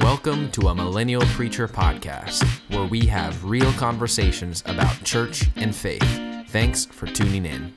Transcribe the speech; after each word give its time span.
Welcome 0.00 0.50
to 0.52 0.68
a 0.68 0.74
Millennial 0.74 1.20
Preacher 1.20 1.68
podcast, 1.68 2.42
where 2.74 2.86
we 2.86 3.04
have 3.06 3.44
real 3.44 3.70
conversations 3.74 4.62
about 4.64 5.04
church 5.04 5.50
and 5.56 5.76
faith. 5.76 6.02
Thanks 6.48 6.86
for 6.86 7.06
tuning 7.06 7.44
in. 7.44 7.74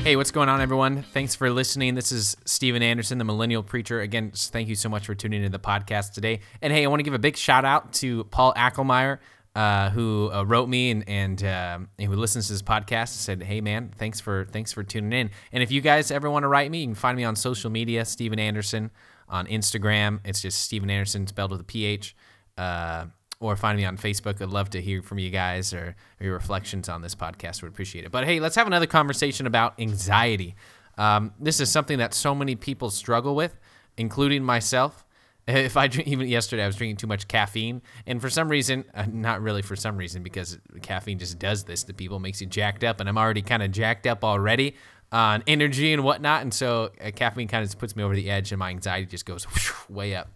Hey, 0.00 0.16
what's 0.16 0.30
going 0.30 0.50
on, 0.50 0.60
everyone? 0.60 1.02
Thanks 1.04 1.34
for 1.34 1.48
listening. 1.48 1.94
This 1.94 2.12
is 2.12 2.36
Stephen 2.44 2.82
Anderson, 2.82 3.16
the 3.16 3.24
Millennial 3.24 3.62
Preacher. 3.62 4.02
Again, 4.02 4.30
thank 4.34 4.68
you 4.68 4.74
so 4.74 4.90
much 4.90 5.06
for 5.06 5.14
tuning 5.14 5.42
into 5.42 5.56
the 5.56 5.58
podcast 5.58 6.12
today. 6.12 6.40
And 6.60 6.70
hey, 6.70 6.84
I 6.84 6.88
want 6.88 7.00
to 7.00 7.04
give 7.04 7.14
a 7.14 7.18
big 7.18 7.38
shout 7.38 7.64
out 7.64 7.94
to 7.94 8.24
Paul 8.24 8.52
Ackelmeyer, 8.52 9.18
uh, 9.54 9.88
who 9.88 10.30
uh, 10.30 10.44
wrote 10.44 10.68
me 10.68 10.90
and 10.90 11.08
and, 11.08 11.42
uh, 11.42 11.78
who 11.98 12.14
listens 12.14 12.48
to 12.48 12.52
this 12.52 12.62
podcast. 12.62 13.08
Said, 13.08 13.42
"Hey, 13.42 13.62
man, 13.62 13.90
thanks 13.96 14.20
for 14.20 14.44
thanks 14.52 14.70
for 14.74 14.82
tuning 14.82 15.18
in." 15.18 15.30
And 15.50 15.62
if 15.62 15.70
you 15.70 15.80
guys 15.80 16.10
ever 16.10 16.28
want 16.28 16.42
to 16.42 16.48
write 16.48 16.70
me, 16.70 16.80
you 16.80 16.86
can 16.88 16.94
find 16.94 17.16
me 17.16 17.24
on 17.24 17.36
social 17.36 17.70
media, 17.70 18.04
Stephen 18.04 18.38
Anderson 18.38 18.90
on 19.28 19.46
Instagram. 19.46 20.20
It's 20.24 20.40
just 20.40 20.60
Stephen 20.60 20.90
Anderson 20.90 21.26
spelled 21.26 21.50
with 21.50 21.60
a 21.60 21.64
PH. 21.64 22.14
Uh, 22.56 23.06
or 23.40 23.56
find 23.56 23.78
me 23.78 23.84
on 23.84 23.96
Facebook. 23.96 24.42
I'd 24.42 24.48
love 24.48 24.70
to 24.70 24.80
hear 24.80 25.02
from 25.02 25.18
you 25.18 25.30
guys 25.30 25.72
or, 25.72 25.94
or 26.20 26.24
your 26.24 26.34
reflections 26.34 26.88
on 26.88 27.02
this 27.02 27.14
podcast. 27.14 27.62
Would 27.62 27.70
appreciate 27.70 28.04
it. 28.04 28.10
But 28.10 28.24
hey, 28.24 28.40
let's 28.40 28.56
have 28.56 28.66
another 28.66 28.86
conversation 28.86 29.46
about 29.46 29.74
anxiety. 29.78 30.56
Um, 30.96 31.32
this 31.38 31.60
is 31.60 31.70
something 31.70 31.98
that 31.98 32.14
so 32.14 32.34
many 32.34 32.56
people 32.56 32.90
struggle 32.90 33.34
with, 33.34 33.58
including 33.96 34.42
myself. 34.44 35.04
If 35.48 35.78
I 35.78 35.86
even 36.04 36.28
yesterday, 36.28 36.62
I 36.62 36.66
was 36.66 36.76
drinking 36.76 36.98
too 36.98 37.06
much 37.06 37.26
caffeine, 37.26 37.80
and 38.06 38.20
for 38.20 38.28
some 38.28 38.50
reason, 38.50 38.84
uh, 38.92 39.06
not 39.10 39.40
really 39.40 39.62
for 39.62 39.76
some 39.76 39.96
reason, 39.96 40.22
because 40.22 40.58
caffeine 40.82 41.18
just 41.18 41.38
does 41.38 41.64
this 41.64 41.84
to 41.84 41.94
people, 41.94 42.18
makes 42.18 42.42
you 42.42 42.46
jacked 42.46 42.84
up, 42.84 43.00
and 43.00 43.08
I'm 43.08 43.16
already 43.16 43.40
kind 43.40 43.62
of 43.62 43.72
jacked 43.72 44.06
up 44.06 44.24
already 44.24 44.74
on 45.10 45.42
energy 45.46 45.92
and 45.92 46.04
whatnot, 46.04 46.42
and 46.42 46.52
so 46.52 46.90
uh, 47.02 47.10
caffeine 47.14 47.48
kind 47.48 47.64
of 47.64 47.78
puts 47.78 47.96
me 47.96 48.02
over 48.02 48.14
the 48.14 48.30
edge, 48.30 48.52
and 48.52 48.58
my 48.58 48.70
anxiety 48.70 49.06
just 49.06 49.26
goes 49.26 49.46
way 49.88 50.14
up. 50.14 50.28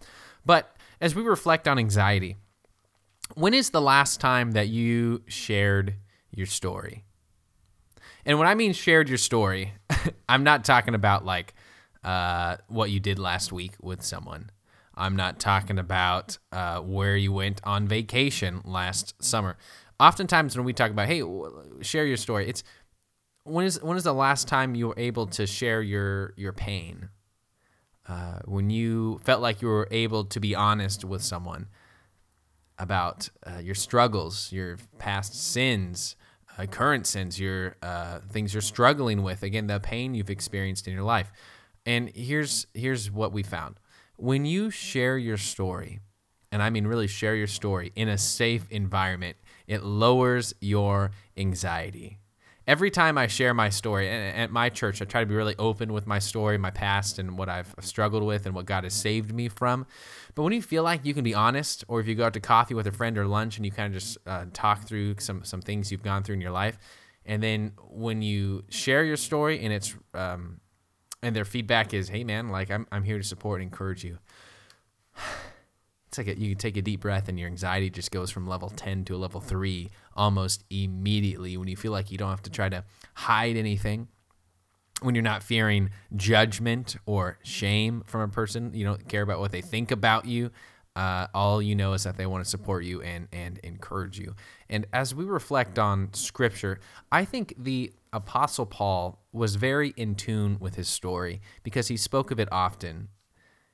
But 0.45 0.75
as 1.01 1.15
we 1.15 1.23
reflect 1.23 1.69
on 1.69 1.79
anxiety, 1.79 2.37
when 3.35 3.55
is 3.55 3.71
the 3.71 3.81
last 3.81 4.21
time 4.21 4.53
that 4.53 4.69
you 4.69 5.23
shared 5.27 5.95
your 6.31 6.47
story? 6.47 7.05
And 8.25 8.39
when 8.39 8.47
I 8.47 8.55
mean 8.55 8.73
shared 8.73 9.09
your 9.09 9.19
story, 9.19 9.73
I'm 10.29 10.45
not 10.45 10.65
talking 10.65 10.95
about 10.95 11.25
like 11.25 11.55
uh, 12.05 12.57
what 12.69 12.91
you 12.91 13.01
did 13.01 13.19
last 13.19 13.53
week 13.53 13.73
with 13.81 14.03
someone. 14.03 14.51
I'm 14.95 15.17
not 15.17 15.41
talking 15.41 15.79
about 15.79 16.39
uh, 16.53 16.81
where 16.81 17.17
you 17.17 17.33
went 17.33 17.61
on 17.65 17.89
vacation 17.89 18.61
last 18.65 19.23
summer. 19.23 19.57
Oftentimes, 19.99 20.57
when 20.57 20.67
we 20.67 20.73
talk 20.73 20.91
about, 20.91 21.09
hey, 21.09 21.23
share 21.81 22.05
your 22.05 22.17
story, 22.17 22.49
it's 22.49 22.63
when 23.45 23.65
is 23.65 23.83
when 23.83 23.97
is 23.97 24.05
the 24.05 24.15
last 24.15 24.47
time 24.49 24.75
you 24.75 24.89
were 24.89 24.99
able 24.99 25.27
to 25.29 25.47
share 25.47 25.83
your 25.83 26.33
your 26.37 26.53
pain? 26.53 27.09
Uh, 28.09 28.41
when 28.45 28.71
you 28.71 29.21
felt 29.25 29.41
like 29.41 29.63
you 29.63 29.69
were 29.69 29.89
able 29.91 30.25
to 30.25 30.41
be 30.41 30.55
honest 30.55 31.05
with 31.05 31.23
someone 31.23 31.69
about 32.79 33.29
uh, 33.47 33.59
your 33.59 33.77
struggles, 33.77 34.51
your 34.51 34.77
past 34.99 35.35
sins, 35.35 36.17
uh, 36.59 36.67
current 36.67 37.07
sins, 37.07 37.39
your 37.39 37.77
uh, 37.81 38.19
things 38.29 38.53
you're 38.53 38.61
struggling 38.61 39.23
with. 39.23 39.45
Again, 39.45 39.69
the 39.69 39.79
pain 39.79 40.15
you've 40.15 40.31
experienced 40.31 40.89
in 40.89 40.95
your 40.95 41.05
life. 41.05 41.31
And 41.87 42.11
here's 42.15 42.67
here's 42.75 43.11
what 43.11 43.33
we 43.33 43.43
found: 43.43 43.77
when 44.17 44.45
you 44.45 44.71
share 44.71 45.19
your 45.19 45.37
story, 45.37 46.01
and 46.53 46.63
I 46.63 46.71
mean 46.71 46.87
really 46.87 47.09
share 47.09 47.35
your 47.35 47.49
story 47.49 47.93
in 47.97 48.09
a 48.09 48.19
safe 48.19 48.67
environment, 48.71 49.37
it 49.67 49.83
lowers 49.83 50.55
your 50.61 51.11
anxiety 51.37 52.19
every 52.67 52.91
time 52.91 53.19
I 53.19 53.27
share 53.27 53.55
my 53.55 53.69
story 53.69 54.09
and 54.09 54.37
at 54.37 54.51
my 54.51 54.69
church, 54.69 55.03
I 55.03 55.05
try 55.05 55.21
to 55.21 55.27
be 55.27 55.35
really 55.35 55.57
open 55.59 55.93
with 55.93 56.07
my 56.07 56.19
story, 56.19 56.59
my 56.59 56.71
past, 56.71 57.19
and 57.19 57.37
what 57.37 57.49
I've 57.49 57.75
struggled 57.81 58.23
with 58.23 58.47
and 58.47 58.55
what 58.55 58.67
God 58.67 58.85
has 58.85 58.95
saved 58.95 59.33
me 59.33 59.49
from. 59.49 59.87
But 60.35 60.43
when 60.43 60.53
you 60.53 60.63
feel 60.63 60.83
like 60.83 61.05
you 61.05 61.15
can 61.15 61.25
be 61.25 61.35
honest, 61.35 61.85
or 61.89 62.01
if 62.01 62.07
you 62.07 62.15
go 62.15 62.25
out 62.25 62.35
to 62.35 62.41
coffee 62.41 62.75
with 62.75 62.87
a 62.87 62.93
friend 62.93 63.19
or 63.19 63.27
lunch 63.27 63.57
and 63.57 63.67
you 63.67 63.73
kind 63.73 63.95
of 63.95 64.01
just 64.01 64.19
uh, 64.27 64.47
talk 64.53 64.85
through 64.85 65.17
some 65.19 65.45
some 65.45 65.61
things 65.61 65.91
you've 65.91 66.03
gone 66.03 66.23
through 66.23 66.35
in 66.35 66.41
your 66.41 66.53
life, 66.53 66.79
and 67.27 67.43
then 67.43 67.73
when 67.89 68.23
you 68.23 68.65
share 68.69 69.05
your 69.05 69.17
story 69.17 69.63
and 69.63 69.73
it's 69.73 69.95
um, 70.15 70.61
and 71.23 71.37
their 71.37 71.45
feedback 71.45 71.93
is, 71.95 72.09
"Hey, 72.09 72.25
man, 72.25 72.49
like 72.49 72.71
I'm 72.71 72.87
I'm 72.93 73.05
here 73.05 73.19
to 73.19 73.25
support 73.25 73.61
and 73.61 73.71
encourage 73.71 74.05
you." 74.05 74.19
It's 76.13 76.19
like 76.19 76.29
a, 76.29 76.39
you 76.39 76.51
can 76.51 76.59
take 76.59 76.77
a 76.77 76.83
deep 76.83 77.01
breath 77.01 77.31
and 77.31 77.39
your 77.41 77.49
anxiety 77.49 77.89
just 77.89 78.11
goes 78.11 78.31
from 78.31 78.47
level 78.47 78.69
10 78.69 79.07
to 79.07 79.15
a 79.15 79.17
level 79.17 79.41
3 79.41 79.89
almost 80.15 80.63
immediately. 80.69 81.57
When 81.57 81.69
you 81.69 81.77
feel 81.77 81.91
like 81.91 82.11
you 82.11 82.19
don't 82.19 82.29
have 82.29 82.43
to 82.43 82.51
try 82.51 82.69
to 82.69 82.85
hide 83.15 83.57
anything 83.57 84.09
when 85.01 85.15
you're 85.15 85.23
not 85.23 85.43
fearing 85.43 85.89
judgment 86.15 86.97
or 87.07 87.39
shame 87.43 88.03
from 88.07 88.21
a 88.21 88.29
person 88.29 88.73
you 88.75 88.85
don't 88.85 89.09
care 89.09 89.23
about 89.23 89.41
what 89.41 89.51
they 89.53 89.63
think 89.63 89.91
about 89.91 90.27
you 90.27 90.51
uh, 90.95 91.27
all 91.35 91.63
you 91.63 91.75
know 91.75 91.95
is 91.95 92.05
that 92.05 92.19
they 92.19 92.27
want 92.27 92.45
to 92.45 92.49
support 92.49 92.85
you 92.85 93.01
and 93.01 93.27
and 93.33 93.59
encourage 93.65 94.19
you. 94.19 94.35
And 94.69 94.87
as 94.93 95.15
we 95.15 95.25
reflect 95.25 95.79
on 95.79 96.13
scripture 96.13 96.79
i 97.11 97.25
think 97.25 97.55
the 97.59 97.93
apostle 98.13 98.67
paul 98.67 99.25
was 99.33 99.57
very 99.57 99.95
in 99.97 100.15
tune 100.15 100.59
with 100.61 100.75
his 100.75 100.89
story 100.89 101.41
because 101.63 101.89
he 101.89 101.97
spoke 101.97 102.31
of 102.31 102.39
it 102.39 102.49
often 102.53 103.09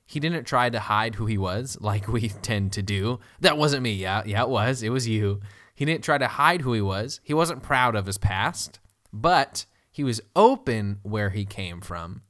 he 0.09 0.21
didn't 0.21 0.45
try 0.45 0.71
to 0.71 0.81
hide 0.81 1.17
who 1.17 1.27
he 1.27 1.37
was 1.37 1.77
like 1.83 2.09
we 2.09 2.29
tend 2.43 2.73
to 2.73 2.83
do. 2.83 3.21
That 3.41 3.59
wasn't 3.59 3.83
me. 3.83 3.93
Yeah, 3.93 4.23
yeah, 4.25 4.43
it 4.43 4.49
was. 4.49 4.83
It 4.83 4.89
was 4.89 5.07
you. 5.07 5.41
He 5.75 5.85
didn't 5.85 6.03
try 6.03 6.17
to 6.17 6.27
hide 6.27 6.63
who 6.63 6.73
he 6.73 6.81
was. 6.81 7.21
He 7.23 7.35
wasn't 7.35 7.63
proud 7.63 7.95
of 7.95 8.07
his 8.07 8.17
past, 8.17 8.81
but 9.13 9.67
he 9.93 10.03
was 10.03 10.23
open 10.35 11.01
where 11.03 11.29
he 11.29 11.45
came 11.45 11.83
from. 11.83 12.23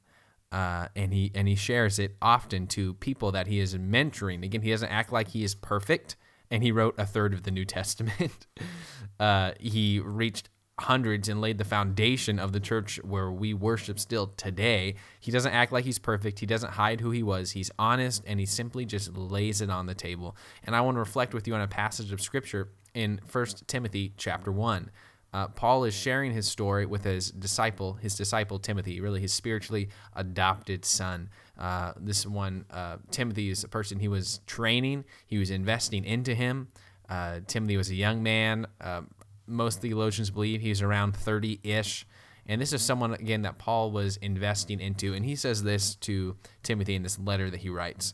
Uh, 0.51 0.87
and 0.93 1.13
he 1.13 1.31
and 1.33 1.47
he 1.47 1.55
shares 1.55 1.99
it 1.99 2.17
often 2.21 2.67
to 2.67 2.95
people 2.95 3.31
that 3.31 3.47
he 3.47 3.59
is 3.59 3.73
mentoring. 3.75 4.43
Again, 4.43 4.61
he 4.61 4.71
doesn't 4.71 4.89
act 4.89 5.13
like 5.13 5.29
he 5.29 5.45
is 5.45 5.55
perfect, 5.55 6.17
and 6.51 6.61
he 6.61 6.73
wrote 6.73 6.95
a 6.97 7.05
third 7.05 7.33
of 7.33 7.43
the 7.43 7.51
New 7.51 7.65
Testament. 7.65 8.45
uh, 9.21 9.53
he 9.57 10.01
reached 10.01 10.49
hundreds 10.81 11.29
and 11.29 11.41
laid 11.41 11.57
the 11.57 11.65
foundation 11.65 12.39
of 12.39 12.51
the 12.51 12.59
church 12.59 12.99
where 13.03 13.31
we 13.31 13.53
worship 13.53 13.99
still 13.99 14.27
today. 14.37 14.95
He 15.19 15.31
doesn't 15.31 15.51
act 15.51 15.71
like 15.71 15.85
he's 15.85 15.99
perfect. 15.99 16.39
He 16.39 16.45
doesn't 16.45 16.73
hide 16.73 17.01
who 17.01 17.11
he 17.11 17.23
was. 17.23 17.51
He's 17.51 17.71
honest 17.77 18.23
and 18.25 18.39
he 18.39 18.45
simply 18.45 18.85
just 18.85 19.15
lays 19.15 19.61
it 19.61 19.69
on 19.69 19.85
the 19.85 19.93
table. 19.93 20.35
And 20.63 20.75
I 20.75 20.81
want 20.81 20.95
to 20.95 20.99
reflect 20.99 21.33
with 21.33 21.47
you 21.47 21.55
on 21.55 21.61
a 21.61 21.67
passage 21.67 22.11
of 22.11 22.21
scripture 22.21 22.69
in 22.93 23.19
1 23.31 23.45
Timothy 23.67 24.13
chapter 24.17 24.51
1. 24.51 24.89
Uh, 25.31 25.47
Paul 25.47 25.83
is 25.83 25.93
sharing 25.93 26.33
his 26.33 26.47
story 26.47 26.85
with 26.85 27.03
his 27.03 27.29
disciple, 27.29 27.93
his 27.93 28.15
disciple 28.15 28.57
Timothy, 28.57 28.99
really 28.99 29.21
his 29.21 29.31
spiritually 29.31 29.89
adopted 30.15 30.85
son. 30.85 31.29
Uh, 31.57 31.93
this 31.99 32.25
one, 32.25 32.65
uh, 32.71 32.97
Timothy, 33.11 33.49
is 33.49 33.63
a 33.63 33.67
person 33.67 33.99
he 33.99 34.07
was 34.07 34.39
training, 34.47 35.05
he 35.27 35.37
was 35.37 35.51
investing 35.51 36.03
into 36.03 36.33
him. 36.33 36.69
Uh, 37.07 37.41
Timothy 37.47 37.77
was 37.77 37.89
a 37.89 37.95
young 37.95 38.23
man, 38.23 38.65
uh, 38.81 39.01
most 39.49 39.81
theologians 39.81 40.29
believe 40.29 40.61
he's 40.61 40.81
around 40.81 41.15
30 41.15 41.59
ish. 41.63 42.05
And 42.45 42.61
this 42.61 42.73
is 42.73 42.81
someone, 42.81 43.13
again, 43.13 43.43
that 43.43 43.57
Paul 43.57 43.91
was 43.91 44.17
investing 44.17 44.79
into. 44.79 45.13
And 45.13 45.25
he 45.25 45.35
says 45.35 45.63
this 45.63 45.95
to 45.95 46.35
Timothy 46.63 46.95
in 46.95 47.03
this 47.03 47.19
letter 47.19 47.49
that 47.49 47.59
he 47.59 47.69
writes 47.69 48.13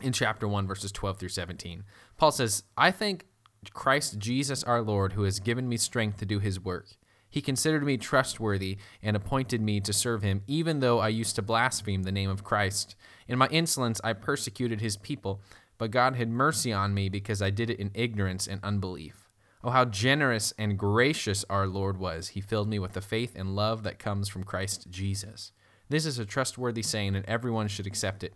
in 0.00 0.12
chapter 0.12 0.46
1, 0.46 0.66
verses 0.66 0.92
12 0.92 1.18
through 1.18 1.28
17. 1.28 1.84
Paul 2.16 2.32
says, 2.32 2.64
I 2.76 2.90
thank 2.90 3.26
Christ 3.72 4.18
Jesus 4.18 4.64
our 4.64 4.82
Lord, 4.82 5.12
who 5.12 5.22
has 5.22 5.40
given 5.40 5.68
me 5.68 5.76
strength 5.76 6.18
to 6.18 6.26
do 6.26 6.38
his 6.38 6.60
work. 6.60 6.96
He 7.30 7.40
considered 7.40 7.82
me 7.82 7.96
trustworthy 7.96 8.76
and 9.02 9.16
appointed 9.16 9.62
me 9.62 9.80
to 9.80 9.92
serve 9.92 10.22
him, 10.22 10.42
even 10.46 10.80
though 10.80 10.98
I 10.98 11.08
used 11.08 11.34
to 11.36 11.42
blaspheme 11.42 12.02
the 12.02 12.12
name 12.12 12.28
of 12.28 12.44
Christ. 12.44 12.94
In 13.26 13.38
my 13.38 13.46
insolence, 13.48 14.00
I 14.04 14.12
persecuted 14.12 14.80
his 14.82 14.98
people, 14.98 15.40
but 15.78 15.90
God 15.90 16.16
had 16.16 16.28
mercy 16.28 16.72
on 16.72 16.92
me 16.92 17.08
because 17.08 17.40
I 17.40 17.48
did 17.48 17.70
it 17.70 17.80
in 17.80 17.90
ignorance 17.94 18.46
and 18.46 18.60
unbelief. 18.62 19.21
Oh, 19.64 19.70
how 19.70 19.84
generous 19.84 20.52
and 20.58 20.78
gracious 20.78 21.44
our 21.48 21.66
Lord 21.66 21.98
was. 21.98 22.28
He 22.28 22.40
filled 22.40 22.68
me 22.68 22.78
with 22.78 22.94
the 22.94 23.00
faith 23.00 23.34
and 23.36 23.54
love 23.54 23.84
that 23.84 23.98
comes 23.98 24.28
from 24.28 24.42
Christ 24.42 24.90
Jesus. 24.90 25.52
This 25.88 26.04
is 26.04 26.18
a 26.18 26.24
trustworthy 26.24 26.82
saying, 26.82 27.14
and 27.14 27.24
everyone 27.26 27.68
should 27.68 27.86
accept 27.86 28.24
it. 28.24 28.34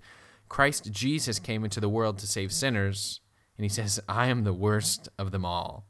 Christ 0.48 0.92
Jesus 0.92 1.38
came 1.40 1.64
into 1.64 1.80
the 1.80 1.88
world 1.88 2.18
to 2.18 2.26
save 2.26 2.52
sinners, 2.52 3.20
and 3.58 3.64
he 3.64 3.68
says, 3.68 3.98
I 4.08 4.28
am 4.28 4.44
the 4.44 4.52
worst 4.52 5.08
of 5.18 5.32
them 5.32 5.44
all. 5.44 5.88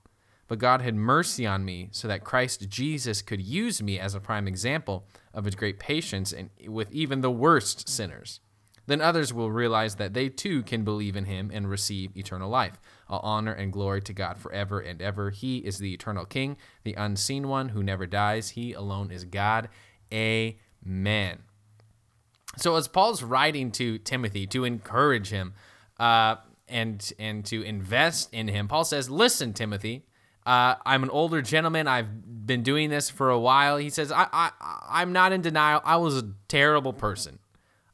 But 0.49 0.59
God 0.59 0.81
had 0.81 0.95
mercy 0.95 1.45
on 1.45 1.65
me 1.65 1.89
so 1.91 2.09
that 2.09 2.25
Christ 2.25 2.69
Jesus 2.69 3.21
could 3.21 3.41
use 3.43 3.83
me 3.83 3.99
as 3.99 4.15
a 4.15 4.21
prime 4.21 4.47
example 4.47 5.07
of 5.35 5.45
his 5.45 5.57
great 5.57 5.79
patience 5.79 6.33
and 6.33 6.51
with 6.67 6.91
even 6.93 7.21
the 7.21 7.31
worst 7.31 7.89
sinners 7.89 8.41
then 8.87 9.01
others 9.01 9.33
will 9.33 9.51
realize 9.51 9.97
that 9.97 10.15
they 10.15 10.29
too 10.29 10.63
can 10.63 10.85
believe 10.85 11.17
in 11.17 11.25
him 11.25 11.51
and 11.53 11.69
receive 11.69 12.17
eternal 12.17 12.49
life. 12.49 12.81
All 13.09 13.21
honor 13.23 13.53
and 13.53 13.73
glory 13.73 14.01
to 14.03 14.13
God 14.13 14.39
forever 14.39 14.81
and 14.81 15.03
ever. 15.03 15.31
He 15.31 15.59
is 15.59 15.79
the 15.79 15.93
eternal 15.93 16.25
King, 16.25 16.57
the 16.85 16.95
unseen 16.95 17.49
one 17.49 17.71
who 17.71 17.83
never 17.83 18.07
dies. 18.07 18.51
He 18.51 18.73
alone 18.73 19.11
is 19.11 19.25
God. 19.25 19.69
Amen. 20.13 21.39
So, 22.57 22.77
as 22.77 22.89
Paul's 22.89 23.23
writing 23.23 23.71
to 23.73 23.99
Timothy 23.99 24.47
to 24.49 24.65
encourage 24.65 25.29
him 25.29 25.55
uh, 25.99 26.37
and 26.69 27.13
and 27.19 27.45
to 27.47 27.63
invest 27.63 28.33
in 28.33 28.49
him, 28.49 28.69
Paul 28.69 28.85
says, 28.85 29.11
"Listen, 29.11 29.53
Timothy." 29.53 30.07
Uh, 30.47 30.77
I'm 30.87 31.03
an 31.03 31.11
older 31.11 31.43
gentleman. 31.43 31.89
I've 31.89 32.47
been 32.47 32.63
doing 32.63 32.89
this 32.89 33.11
for 33.11 33.31
a 33.31 33.39
while. 33.39 33.79
He 33.79 33.91
says, 33.91 34.13
I, 34.13 34.29
I, 34.33 34.51
I'm 34.89 35.13
not 35.13 35.33
in 35.33 35.41
denial. 35.41 35.81
I 35.85 35.97
was 35.97 36.17
a 36.17 36.31
terrible 36.47 36.93
person. 36.93 37.41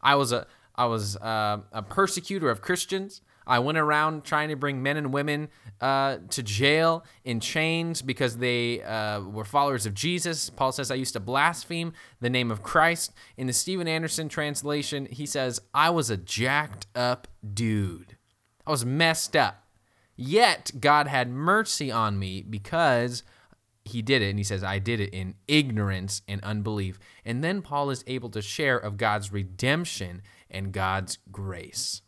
I 0.03 0.17
was 0.17 0.33
a, 0.33 0.47
I 0.74 0.86
was 0.86 1.16
uh, 1.16 1.58
a 1.72 1.82
persecutor 1.82 2.50
of 2.50 2.62
Christians. 2.62 3.20
I 3.46 3.58
went 3.58 3.78
around 3.78 4.24
trying 4.24 4.48
to 4.50 4.56
bring 4.56 4.82
men 4.82 4.96
and 4.96 5.12
women 5.12 5.48
uh, 5.80 6.19
to 6.30 6.42
jail 6.42 7.04
in 7.24 7.40
chains 7.40 8.00
because 8.00 8.38
they 8.38 8.82
uh, 8.82 9.20
were 9.20 9.44
followers 9.44 9.84
of 9.84 9.94
Jesus. 9.94 10.48
Paul 10.48 10.72
says, 10.72 10.90
I 10.90 10.94
used 10.94 11.14
to 11.14 11.20
blaspheme 11.20 11.92
the 12.20 12.30
name 12.30 12.50
of 12.50 12.62
Christ. 12.62 13.12
In 13.36 13.48
the 13.48 13.52
Stephen 13.52 13.88
Anderson 13.88 14.28
translation, 14.28 15.06
he 15.10 15.26
says, 15.26 15.60
I 15.74 15.90
was 15.90 16.08
a 16.08 16.16
jacked 16.16 16.86
up 16.94 17.26
dude. 17.52 18.16
I 18.66 18.70
was 18.70 18.84
messed 18.84 19.34
up. 19.34 19.66
Yet 20.14 20.70
God 20.78 21.08
had 21.08 21.28
mercy 21.28 21.90
on 21.90 22.19
me 22.19 22.42
because 22.42 23.24
he 23.84 24.02
did 24.02 24.22
it. 24.22 24.30
And 24.30 24.38
he 24.38 24.44
says, 24.44 24.62
I 24.62 24.78
did 24.78 25.00
it 25.00 25.12
in 25.12 25.34
ignorance 25.48 26.22
and 26.28 26.42
unbelief. 26.44 26.98
And 27.24 27.42
then 27.42 27.62
Paul 27.62 27.90
is 27.90 28.04
able 28.06 28.30
to 28.30 28.42
share 28.42 28.78
of 28.78 28.96
God's 28.96 29.32
redemption 29.32 30.22
and 30.52 30.72
God's 30.72 31.19
grace. 31.31 32.02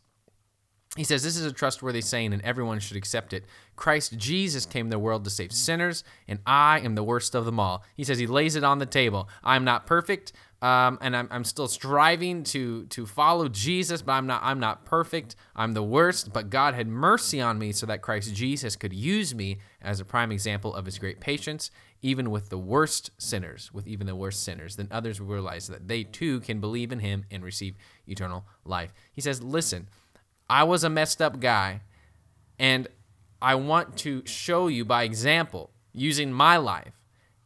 He 0.95 1.03
says, 1.03 1.23
This 1.23 1.35
is 1.35 1.45
a 1.45 1.51
trustworthy 1.51 2.01
saying, 2.01 2.31
and 2.31 2.41
everyone 2.43 2.79
should 2.79 2.95
accept 2.95 3.33
it. 3.33 3.43
Christ 3.75 4.17
Jesus 4.17 4.65
came 4.65 4.85
to 4.85 4.91
the 4.91 4.99
world 4.99 5.25
to 5.25 5.29
save 5.29 5.51
sinners, 5.51 6.05
and 6.27 6.39
I 6.45 6.79
am 6.79 6.95
the 6.95 7.03
worst 7.03 7.35
of 7.35 7.43
them 7.43 7.59
all. 7.59 7.83
He 7.97 8.05
says, 8.05 8.17
He 8.17 8.27
lays 8.27 8.55
it 8.55 8.63
on 8.63 8.79
the 8.79 8.85
table. 8.85 9.27
I'm 9.43 9.65
not 9.65 9.85
perfect, 9.85 10.31
um, 10.61 10.97
and 11.01 11.15
I'm, 11.15 11.27
I'm 11.31 11.43
still 11.43 11.67
striving 11.67 12.43
to, 12.45 12.85
to 12.85 13.05
follow 13.05 13.49
Jesus, 13.49 14.01
but 14.01 14.13
I'm 14.13 14.25
not, 14.25 14.41
I'm 14.41 14.59
not 14.59 14.85
perfect. 14.85 15.35
I'm 15.53 15.73
the 15.73 15.83
worst, 15.83 16.31
but 16.31 16.49
God 16.49 16.75
had 16.75 16.87
mercy 16.87 17.41
on 17.41 17.59
me 17.59 17.73
so 17.73 17.85
that 17.87 18.01
Christ 18.01 18.33
Jesus 18.33 18.77
could 18.77 18.93
use 18.93 19.35
me 19.35 19.57
as 19.81 19.99
a 19.99 20.05
prime 20.05 20.31
example 20.31 20.73
of 20.73 20.85
His 20.85 20.97
great 20.97 21.19
patience, 21.19 21.71
even 22.05 22.29
with 22.29 22.49
the 22.49 22.57
worst 22.57 23.09
sinners, 23.17 23.71
with 23.73 23.87
even 23.87 24.05
the 24.05 24.15
worst 24.15 24.43
sinners. 24.43 24.75
Then 24.75 24.87
others 24.91 25.19
will 25.19 25.27
realize 25.27 25.65
that 25.65 25.87
they 25.87 26.03
too 26.03 26.39
can 26.41 26.59
believe 26.59 26.91
in 26.91 26.99
Him 26.99 27.25
and 27.31 27.43
receive 27.43 27.73
eternal 28.05 28.45
life. 28.63 28.93
He 29.11 29.21
says, 29.21 29.41
Listen, 29.41 29.89
I 30.47 30.65
was 30.65 30.83
a 30.83 30.89
messed 30.89 31.19
up 31.19 31.39
guy, 31.39 31.81
and 32.59 32.87
I 33.41 33.55
want 33.55 33.97
to 33.97 34.23
show 34.27 34.67
you 34.67 34.85
by 34.85 35.01
example, 35.01 35.71
using 35.93 36.31
my 36.31 36.57
life, 36.57 36.93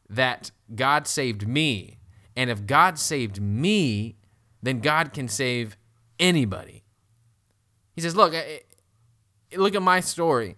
that 0.09 0.51
God 0.75 1.07
saved 1.07 1.47
me. 1.47 1.99
And 2.35 2.49
if 2.49 2.65
God 2.65 2.99
saved 2.99 3.41
me, 3.41 4.17
then 4.61 4.81
God 4.81 5.13
can 5.13 5.29
save 5.29 5.77
anybody. 6.19 6.83
He 7.95 8.01
says, 8.01 8.13
Look, 8.13 8.33
look 9.55 9.73
at 9.73 9.81
my 9.81 10.01
story. 10.01 10.57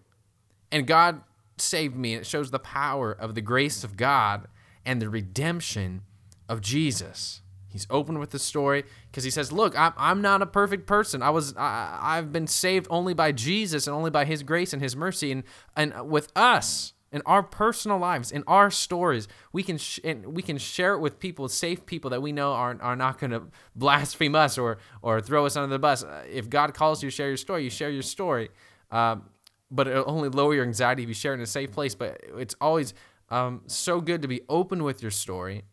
And 0.72 0.88
God 0.88 1.22
saved 1.62 1.96
me. 1.96 2.16
It 2.16 2.26
shows 2.26 2.52
the 2.52 2.60
power 2.60 3.12
of 3.12 3.36
the 3.36 3.42
grace 3.42 3.84
of 3.84 3.98
God 3.98 4.48
and 4.86 5.02
the 5.02 5.10
redemption 5.10 6.02
of 6.50 6.62
Jesus. 6.62 7.42
He's 7.70 7.88
open 7.90 8.20
with 8.20 8.32
the 8.32 8.40
story 8.40 8.84
because 9.10 9.24
he 9.24 9.30
says, 9.30 9.52
"Look, 9.52 9.80
I'm, 9.80 9.94
I'm 9.96 10.22
not 10.22 10.42
a 10.42 10.46
perfect 10.46 10.86
person. 10.86 11.24
I 11.24 11.30
was 11.30 11.56
I, 11.56 11.98
I've 12.02 12.34
been 12.34 12.48
saved 12.48 12.88
only 12.90 13.14
by 13.14 13.32
Jesus 13.32 13.88
and 13.88 13.96
only 13.96 14.12
by 14.12 14.26
His 14.26 14.44
grace 14.44 14.74
and 14.74 14.82
His 14.82 14.96
mercy, 14.96 15.32
and 15.32 15.44
and 15.78 16.10
with 16.10 16.32
us 16.36 16.94
in 17.12 17.22
our 17.26 17.44
personal 17.44 17.98
lives, 17.98 18.32
in 18.32 18.44
our 18.48 18.72
stories, 18.72 19.28
we 19.52 19.64
can 19.64 19.78
sh- 19.78 20.00
we 20.26 20.42
can 20.42 20.58
share 20.58 20.94
it 20.94 21.00
with 21.00 21.20
people, 21.20 21.48
safe 21.50 21.86
people 21.86 22.10
that 22.10 22.22
we 22.22 22.32
know 22.32 22.54
are 22.54 22.78
are 22.82 22.96
not 22.96 23.20
going 23.20 23.32
to 23.32 23.44
blaspheme 23.76 24.36
us 24.36 24.58
or 24.58 24.78
or 25.02 25.22
throw 25.22 25.46
us 25.46 25.56
under 25.56 25.68
the 25.68 25.80
bus. 25.80 26.04
If 26.30 26.50
God 26.50 26.74
calls 26.74 27.04
you 27.04 27.10
to 27.10 27.16
share 27.16 27.28
your 27.28 27.38
story, 27.38 27.64
you 27.64 27.70
share 27.70 27.90
your 27.90 28.02
story, 28.02 28.50
um, 28.92 29.30
but 29.72 29.88
it'll 29.88 30.10
only 30.10 30.30
lower 30.30 30.54
your 30.54 30.66
anxiety 30.66 31.04
if 31.04 31.10
you 31.10 31.16
share 31.16 31.32
it 31.32 31.38
in 31.38 31.42
a 31.42 31.48
safe 31.48 31.72
place. 31.72 31.96
But 31.96 32.22
it's 32.38 32.56
always 32.60 32.94
um, 33.30 33.62
so 33.66 34.02
good 34.02 34.22
to 34.22 34.28
be 34.28 34.42
open 34.50 34.84
with 34.84 35.02
your 35.02 35.12
story 35.12 35.64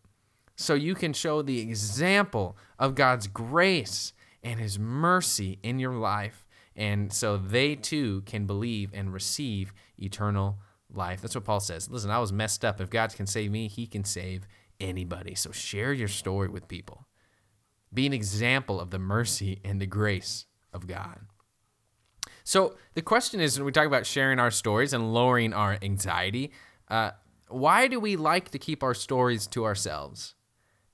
so 0.56 0.74
you 0.74 0.94
can 0.94 1.12
show 1.12 1.42
the 1.42 1.60
example 1.60 2.56
of 2.78 2.94
God's 2.94 3.26
grace 3.26 4.12
and 4.42 4.58
His 4.58 4.78
mercy 4.78 5.58
in 5.62 5.78
your 5.78 5.94
life. 5.94 6.46
And 6.74 7.12
so 7.12 7.36
they 7.36 7.74
too 7.74 8.22
can 8.22 8.46
believe 8.46 8.90
and 8.94 9.12
receive 9.12 9.72
eternal 9.98 10.58
life. 10.92 11.20
That's 11.20 11.34
what 11.34 11.44
Paul 11.44 11.60
says. 11.60 11.90
Listen, 11.90 12.10
I 12.10 12.20
was 12.20 12.32
messed 12.32 12.64
up. 12.64 12.80
If 12.80 12.90
God 12.90 13.14
can 13.14 13.26
save 13.26 13.50
me, 13.50 13.68
He 13.68 13.86
can 13.86 14.04
save 14.04 14.46
anybody. 14.80 15.34
So 15.34 15.50
share 15.50 15.92
your 15.92 16.08
story 16.08 16.48
with 16.48 16.68
people. 16.68 17.06
Be 17.92 18.06
an 18.06 18.12
example 18.12 18.80
of 18.80 18.90
the 18.90 18.98
mercy 18.98 19.60
and 19.64 19.80
the 19.80 19.86
grace 19.86 20.46
of 20.72 20.86
God. 20.86 21.20
So 22.48 22.76
the 22.94 23.02
question 23.02 23.40
is 23.40 23.58
when 23.58 23.66
we 23.66 23.72
talk 23.72 23.86
about 23.86 24.06
sharing 24.06 24.38
our 24.38 24.50
stories 24.50 24.94
and 24.94 25.12
lowering 25.12 25.52
our 25.52 25.76
anxiety, 25.82 26.50
uh, 26.88 27.10
why 27.48 27.88
do 27.88 28.00
we 28.00 28.16
like 28.16 28.48
to 28.52 28.58
keep 28.58 28.82
our 28.82 28.94
stories 28.94 29.46
to 29.48 29.66
ourselves? 29.66 30.34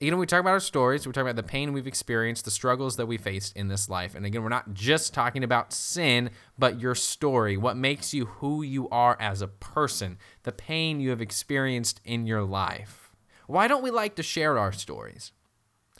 You 0.01 0.09
Again, 0.09 0.19
we 0.19 0.27
talk 0.27 0.41
about 0.41 0.51
our 0.51 0.59
stories, 0.59 1.07
we 1.07 1.13
talk 1.13 1.23
about 1.23 1.37
the 1.37 1.45
pain 1.45 1.73
we've 1.73 1.87
experienced, 1.87 2.45
the 2.45 2.51
struggles 2.51 2.97
that 2.97 3.07
we 3.07 3.19
faced 3.19 3.57
in 3.57 3.69
this 3.69 3.89
life. 3.89 4.17
And 4.17 4.27
again, 4.27 4.43
we're 4.43 4.49
not 4.49 4.75
just 4.75 5.15
talking 5.15 5.45
about 5.45 5.73
sin, 5.73 6.31
but 6.59 6.81
your 6.81 6.97
story, 6.97 7.57
what 7.57 7.77
makes 7.77 8.13
you 8.13 8.27
who 8.27 8.63
you 8.63 8.89
are 8.89 9.17
as 9.21 9.41
a 9.41 9.47
person, 9.47 10.19
the 10.43 10.51
pain 10.51 10.99
you 10.99 11.11
have 11.11 11.23
experienced 11.23 12.01
in 12.05 12.27
your 12.27 12.43
life. 12.43 13.15
Why 13.47 13.69
don't 13.69 13.85
we 13.85 13.93
like 13.93 14.17
to 14.17 14.25
share 14.25 14.59
our 14.59 14.73
stories? 14.73 15.31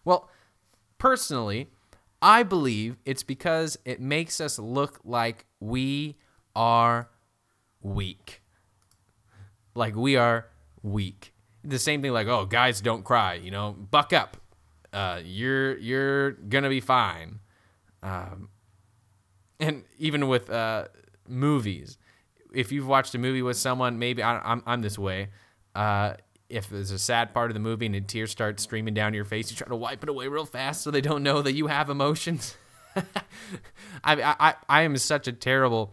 Well, 0.05 0.29
personally, 0.99 1.71
I 2.25 2.43
believe 2.43 2.97
it's 3.05 3.23
because 3.23 3.79
it 3.85 4.01
makes 4.01 4.41
us 4.41 4.59
look 4.59 4.99
like 5.05 5.47
we 5.61 6.17
are 6.57 7.11
weak. 7.83 8.43
Like 9.75 9.95
we 9.95 10.17
are 10.17 10.47
weak 10.83 11.35
the 11.65 11.79
same 11.79 12.03
thing 12.03 12.13
like, 12.13 12.27
oh, 12.27 12.45
guys 12.45 12.81
don't 12.81 13.03
cry, 13.05 13.35
you 13.35 13.51
know, 13.51 13.73
buck 13.73 14.13
up. 14.13 14.37
Uh, 14.93 15.21
you're 15.25 15.77
you're 15.79 16.33
gonna 16.33 16.69
be 16.69 16.81
fine. 16.81 17.41
Um, 18.03 18.51
and 19.59 19.85
even 19.99 20.29
with 20.29 20.51
uh, 20.51 20.87
movies, 21.27 21.99
if 22.53 22.71
you've 22.71 22.87
watched 22.87 23.15
a 23.15 23.19
movie 23.19 23.43
with 23.43 23.57
someone, 23.57 23.99
maybe 23.99 24.23
I, 24.23 24.37
am 24.37 24.43
I'm, 24.45 24.63
I'm 24.67 24.83
this 24.83 24.99
way. 24.99 25.31
Uh, 25.75 26.15
if 26.55 26.69
there's 26.69 26.93
a 26.93 26.99
sad 26.99 27.35
part 27.35 27.51
of 27.51 27.55
the 27.55 27.61
movie 27.61 27.87
and 27.87 27.97
a 27.97 28.01
tear 28.01 28.29
starts 28.29 28.63
streaming 28.63 28.95
down 28.95 29.13
your 29.13 29.25
face, 29.25 29.51
you 29.51 29.57
try 29.57 29.67
to 29.67 29.75
wipe 29.77 30.05
it 30.05 30.09
away 30.09 30.29
real 30.29 30.47
fast 30.47 30.83
so 30.83 30.91
they 30.91 31.01
don't 31.01 31.25
know 31.25 31.43
that 31.43 31.53
you 31.53 31.67
have 31.67 31.91
emotions. 31.91 32.57
I, 32.97 33.03
I 34.05 34.55
I 34.69 34.83
am 34.83 34.97
such 34.97 35.27
a 35.27 35.33
terrible 35.33 35.93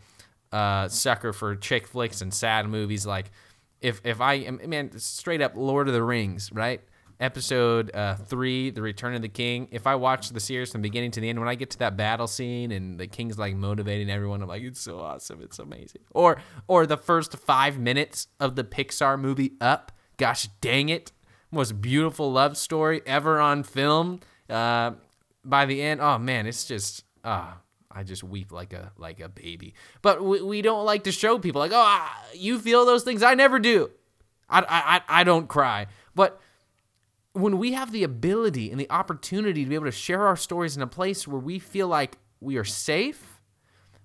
uh, 0.51 0.87
sucker 0.87 1.33
for 1.33 1.55
chick 1.55 1.87
flicks 1.87 2.21
and 2.21 2.31
sad 2.31 2.67
movies. 2.69 3.07
Like 3.07 3.31
if 3.81 4.01
if 4.03 4.21
I 4.21 4.35
am 4.35 4.61
man 4.67 4.97
straight 4.99 5.41
up 5.41 5.53
Lord 5.55 5.87
of 5.87 5.95
the 5.95 6.03
Rings, 6.03 6.51
right? 6.51 6.81
Episode 7.19 7.91
uh, 7.95 8.15
three, 8.15 8.71
The 8.71 8.81
Return 8.81 9.13
of 9.13 9.21
the 9.21 9.29
King. 9.29 9.67
If 9.71 9.85
I 9.85 9.93
watch 9.93 10.29
the 10.29 10.39
series 10.39 10.71
from 10.71 10.81
beginning 10.81 11.11
to 11.11 11.21
the 11.21 11.29
end, 11.29 11.39
when 11.39 11.47
I 11.47 11.53
get 11.53 11.69
to 11.71 11.79
that 11.79 11.95
battle 11.95 12.25
scene 12.25 12.71
and 12.71 12.99
the 12.99 13.05
king's 13.05 13.37
like 13.37 13.55
motivating 13.55 14.09
everyone, 14.09 14.41
I'm 14.41 14.47
like, 14.47 14.63
it's 14.63 14.81
so 14.81 14.99
awesome, 14.99 15.39
it's 15.41 15.59
amazing. 15.59 16.01
Or 16.13 16.37
or 16.67 16.85
the 16.85 16.97
first 16.97 17.37
five 17.37 17.79
minutes 17.79 18.27
of 18.39 18.55
the 18.55 18.63
Pixar 18.63 19.19
movie 19.19 19.53
Up. 19.59 19.91
Gosh 20.21 20.47
dang 20.61 20.89
it, 20.89 21.11
most 21.49 21.81
beautiful 21.81 22.31
love 22.31 22.55
story 22.55 23.01
ever 23.07 23.39
on 23.39 23.63
film. 23.63 24.19
Uh, 24.47 24.91
by 25.43 25.65
the 25.65 25.81
end, 25.81 25.99
oh 25.99 26.19
man, 26.19 26.45
it's 26.45 26.65
just 26.65 27.03
ah. 27.23 27.57
I 27.89 28.03
just 28.03 28.23
weep 28.23 28.51
like 28.51 28.71
a 28.71 28.91
like 28.99 29.19
a 29.19 29.27
baby. 29.27 29.73
But 30.03 30.23
we, 30.23 30.43
we 30.43 30.61
don't 30.61 30.85
like 30.85 31.05
to 31.05 31.11
show 31.11 31.39
people 31.39 31.59
like, 31.59 31.71
oh, 31.73 32.07
you 32.35 32.59
feel 32.59 32.85
those 32.85 33.03
things. 33.03 33.23
I 33.23 33.33
never 33.33 33.57
do. 33.57 33.89
I, 34.47 35.01
I 35.09 35.21
I 35.21 35.23
don't 35.23 35.47
cry. 35.47 35.87
But 36.13 36.39
when 37.33 37.57
we 37.57 37.73
have 37.73 37.91
the 37.91 38.03
ability 38.03 38.69
and 38.69 38.79
the 38.79 38.91
opportunity 38.91 39.63
to 39.63 39.69
be 39.69 39.73
able 39.73 39.85
to 39.85 39.91
share 39.91 40.27
our 40.27 40.37
stories 40.37 40.77
in 40.77 40.83
a 40.83 40.87
place 40.87 41.27
where 41.27 41.41
we 41.41 41.57
feel 41.57 41.87
like 41.87 42.19
we 42.39 42.57
are 42.57 42.63
safe, 42.63 43.41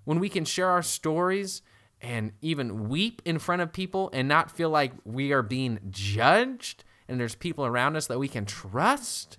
when 0.05 0.19
we 0.19 0.31
can 0.31 0.47
share 0.47 0.71
our 0.71 0.83
stories 0.83 1.61
and 2.01 2.33
even 2.41 2.89
weep 2.89 3.23
in 3.25 3.39
front 3.39 3.63
of 3.63 3.73
people 3.73 4.11
and 4.13 4.29
not 4.29 4.51
feel 4.51 4.71
like 4.71 4.93
we 5.05 5.33
are 5.33 5.43
being 5.43 5.79
judged 5.91 6.85
and 7.09 7.21
there's 7.21 7.35
people 7.35 7.65
around 7.65 7.97
us 7.97 8.07
that 8.07 8.19
we 8.19 8.29
can 8.29 8.45
trust, 8.45 9.39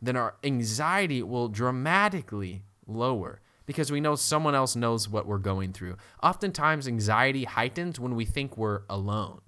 then 0.00 0.16
our 0.16 0.34
anxiety 0.44 1.22
will 1.22 1.48
dramatically 1.48 2.62
lower 2.86 3.40
because 3.66 3.92
we 3.92 4.00
know 4.00 4.16
someone 4.16 4.54
else 4.54 4.74
knows 4.74 5.08
what 5.08 5.26
we're 5.26 5.38
going 5.38 5.72
through. 5.72 5.96
Oftentimes, 6.22 6.88
anxiety 6.88 7.44
heightens 7.44 8.00
when 8.00 8.14
we 8.14 8.24
think 8.24 8.56
we're 8.56 8.82
alone. 8.88 9.40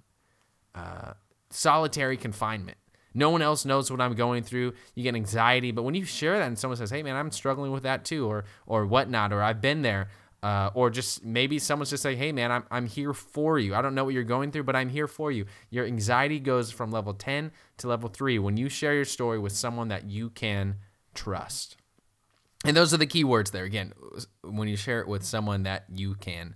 Uh, 0.73 1.13
solitary 1.49 2.17
confinement. 2.17 2.77
No 3.13 3.29
one 3.29 3.41
else 3.41 3.63
knows 3.63 3.91
what 3.91 4.01
I'm 4.01 4.15
going 4.15 4.43
through. 4.43 4.73
You 4.95 5.03
get 5.03 5.13
anxiety, 5.13 5.71
but 5.71 5.83
when 5.83 5.93
you 5.93 6.03
share 6.03 6.37
that 6.39 6.47
and 6.47 6.57
someone 6.57 6.77
says, 6.77 6.89
"Hey, 6.89 7.03
man, 7.03 7.15
I'm 7.15 7.31
struggling 7.31 7.71
with 7.71 7.83
that 7.83 8.05
too," 8.05 8.25
or 8.25 8.45
or 8.65 8.85
whatnot, 8.87 9.31
or 9.31 9.43
I've 9.43 9.61
been 9.61 9.83
there, 9.83 10.07
uh, 10.43 10.69
or 10.73 10.89
just 10.89 11.23
maybe 11.23 11.57
someone's 11.57 11.89
just 11.89 12.03
saying, 12.03 12.17
"Hey, 12.17 12.33
man, 12.33 12.51
I'm 12.51 12.65
I'm 12.69 12.85
here 12.85 13.13
for 13.13 13.57
you. 13.57 13.73
I 13.73 13.81
don't 13.81 13.95
know 13.95 14.03
what 14.03 14.13
you're 14.13 14.23
going 14.23 14.51
through, 14.51 14.63
but 14.63 14.75
I'm 14.75 14.89
here 14.89 15.07
for 15.07 15.31
you." 15.31 15.45
Your 15.69 15.85
anxiety 15.85 16.39
goes 16.39 16.69
from 16.69 16.91
level 16.91 17.13
10 17.13 17.51
to 17.77 17.87
level 17.87 18.09
three 18.09 18.37
when 18.37 18.57
you 18.57 18.67
share 18.67 18.93
your 18.93 19.05
story 19.05 19.39
with 19.39 19.53
someone 19.53 19.87
that 19.87 20.09
you 20.09 20.29
can 20.29 20.75
trust. 21.15 21.77
And 22.65 22.75
those 22.75 22.93
are 22.93 22.97
the 22.97 23.07
key 23.07 23.23
words 23.23 23.51
there. 23.51 23.63
Again, 23.63 23.93
when 24.41 24.67
you 24.67 24.75
share 24.75 24.99
it 24.99 25.07
with 25.07 25.23
someone 25.23 25.63
that 25.63 25.85
you 25.93 26.15
can 26.15 26.55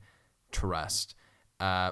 trust. 0.51 1.15
Uh, 1.59 1.91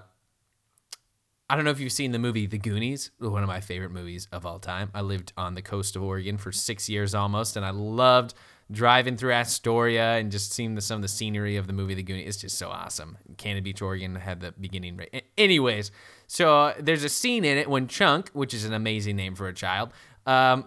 I 1.49 1.55
don't 1.55 1.63
know 1.63 1.71
if 1.71 1.79
you've 1.79 1.91
seen 1.91 2.11
the 2.11 2.19
movie 2.19 2.47
The 2.47 2.57
Goonies, 2.57 3.11
one 3.19 3.43
of 3.43 3.47
my 3.47 3.59
favorite 3.59 3.91
movies 3.91 4.27
of 4.31 4.45
all 4.45 4.57
time. 4.57 4.89
I 4.95 5.01
lived 5.01 5.31
on 5.37 5.53
the 5.53 5.61
coast 5.61 5.95
of 5.95 6.01
Oregon 6.01 6.37
for 6.37 6.51
six 6.51 6.89
years 6.89 7.13
almost, 7.13 7.55
and 7.55 7.65
I 7.65 7.69
loved 7.69 8.33
driving 8.72 9.15
through 9.15 9.31
Astoria 9.31 10.15
and 10.15 10.31
just 10.31 10.51
seeing 10.51 10.75
the, 10.75 10.81
some 10.81 10.98
of 10.98 11.01
the 11.01 11.07
scenery 11.07 11.55
of 11.55 11.67
the 11.67 11.74
movie 11.74 11.93
The 11.93 12.03
Goonies. 12.03 12.27
It's 12.27 12.38
just 12.38 12.57
so 12.57 12.69
awesome. 12.69 13.17
Cannon 13.38 13.63
Beach, 13.63 13.81
Oregon 13.81 14.15
had 14.15 14.39
the 14.39 14.53
beginning 14.53 14.98
right. 14.98 15.24
Anyways, 15.38 15.91
so 16.27 16.57
uh, 16.57 16.74
there's 16.79 17.03
a 17.03 17.10
scene 17.10 17.45
in 17.45 17.57
it 17.57 17.69
when 17.69 17.88
Chunk, 17.88 18.29
which 18.29 18.53
is 18.53 18.65
an 18.65 18.74
amazing 18.74 19.15
name 19.15 19.36
for 19.36 19.48
a 19.48 19.53
child, 19.53 19.91
um, 20.25 20.65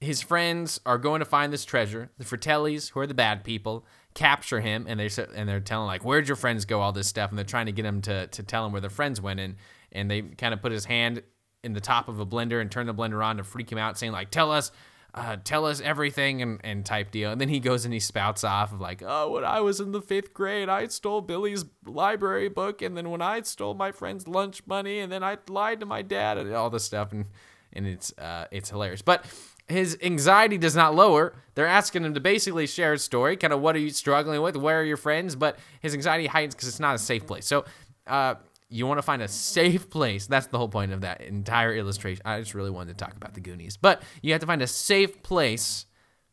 his 0.00 0.20
friends 0.20 0.80
are 0.84 0.98
going 0.98 1.20
to 1.20 1.24
find 1.24 1.52
this 1.52 1.64
treasure. 1.64 2.10
The 2.18 2.24
Fratellis, 2.24 2.90
who 2.90 3.00
are 3.00 3.06
the 3.06 3.14
bad 3.14 3.44
people, 3.44 3.86
capture 4.14 4.60
him, 4.60 4.86
and 4.88 5.00
they 5.00 5.08
and 5.34 5.48
they're 5.48 5.60
telling 5.60 5.86
like, 5.86 6.04
"Where'd 6.04 6.28
your 6.28 6.36
friends 6.36 6.64
go?" 6.64 6.80
All 6.80 6.92
this 6.92 7.06
stuff, 7.06 7.30
and 7.30 7.38
they're 7.38 7.44
trying 7.46 7.66
to 7.66 7.72
get 7.72 7.84
him 7.84 8.02
to 8.02 8.26
to 8.26 8.42
tell 8.42 8.66
him 8.66 8.72
where 8.72 8.80
their 8.80 8.90
friends 8.90 9.20
went, 9.20 9.40
and 9.40 9.56
and 9.92 10.10
they 10.10 10.22
kind 10.22 10.52
of 10.52 10.60
put 10.60 10.72
his 10.72 10.84
hand 10.84 11.22
in 11.64 11.72
the 11.72 11.80
top 11.80 12.08
of 12.08 12.20
a 12.20 12.26
blender 12.26 12.60
and 12.60 12.70
turn 12.70 12.86
the 12.86 12.94
blender 12.94 13.24
on 13.24 13.38
to 13.38 13.44
freak 13.44 13.72
him 13.72 13.78
out, 13.78 13.96
saying 13.96 14.12
like, 14.12 14.30
"Tell 14.30 14.52
us." 14.52 14.70
Uh, 15.16 15.38
tell 15.42 15.64
us 15.64 15.80
everything 15.80 16.42
and, 16.42 16.60
and 16.62 16.84
type 16.84 17.10
deal. 17.10 17.30
And 17.30 17.40
then 17.40 17.48
he 17.48 17.58
goes 17.58 17.86
and 17.86 17.94
he 17.94 18.00
spouts 18.00 18.44
off 18.44 18.70
of 18.74 18.82
like, 18.82 19.02
oh, 19.04 19.30
when 19.30 19.44
I 19.44 19.60
was 19.60 19.80
in 19.80 19.92
the 19.92 20.02
fifth 20.02 20.34
grade, 20.34 20.68
I 20.68 20.86
stole 20.88 21.22
Billy's 21.22 21.64
library 21.86 22.50
book. 22.50 22.82
And 22.82 22.94
then 22.94 23.08
when 23.08 23.22
I 23.22 23.40
stole 23.40 23.72
my 23.72 23.92
friend's 23.92 24.28
lunch 24.28 24.66
money 24.66 24.98
and 24.98 25.10
then 25.10 25.24
I 25.24 25.38
lied 25.48 25.80
to 25.80 25.86
my 25.86 26.02
dad 26.02 26.36
and 26.36 26.52
all 26.52 26.68
this 26.68 26.84
stuff. 26.84 27.12
And, 27.12 27.24
and 27.72 27.86
it's, 27.86 28.12
uh, 28.18 28.44
it's 28.50 28.68
hilarious. 28.68 29.00
But 29.00 29.24
his 29.68 29.96
anxiety 30.02 30.58
does 30.58 30.76
not 30.76 30.94
lower. 30.94 31.34
They're 31.54 31.66
asking 31.66 32.04
him 32.04 32.12
to 32.12 32.20
basically 32.20 32.66
share 32.66 32.92
his 32.92 33.02
story, 33.02 33.38
kind 33.38 33.54
of 33.54 33.60
what 33.60 33.74
are 33.74 33.80
you 33.80 33.90
struggling 33.90 34.42
with, 34.42 34.54
where 34.54 34.80
are 34.80 34.84
your 34.84 34.98
friends, 34.98 35.34
but 35.34 35.58
his 35.80 35.94
anxiety 35.94 36.26
heightens 36.26 36.54
because 36.54 36.68
it's 36.68 36.80
not 36.80 36.94
a 36.94 36.98
safe 36.98 37.26
place. 37.26 37.46
So, 37.46 37.64
uh, 38.06 38.34
you 38.68 38.86
want 38.86 38.98
to 38.98 39.02
find 39.02 39.22
a 39.22 39.28
safe 39.28 39.88
place. 39.90 40.26
That's 40.26 40.48
the 40.48 40.58
whole 40.58 40.68
point 40.68 40.92
of 40.92 41.02
that 41.02 41.20
entire 41.20 41.74
illustration. 41.74 42.22
I 42.24 42.40
just 42.40 42.54
really 42.54 42.70
wanted 42.70 42.98
to 42.98 43.04
talk 43.04 43.16
about 43.16 43.34
the 43.34 43.40
Goonies, 43.40 43.76
but 43.76 44.02
you 44.22 44.32
have 44.32 44.40
to 44.40 44.46
find 44.46 44.62
a 44.62 44.66
safe 44.66 45.22
place 45.22 45.86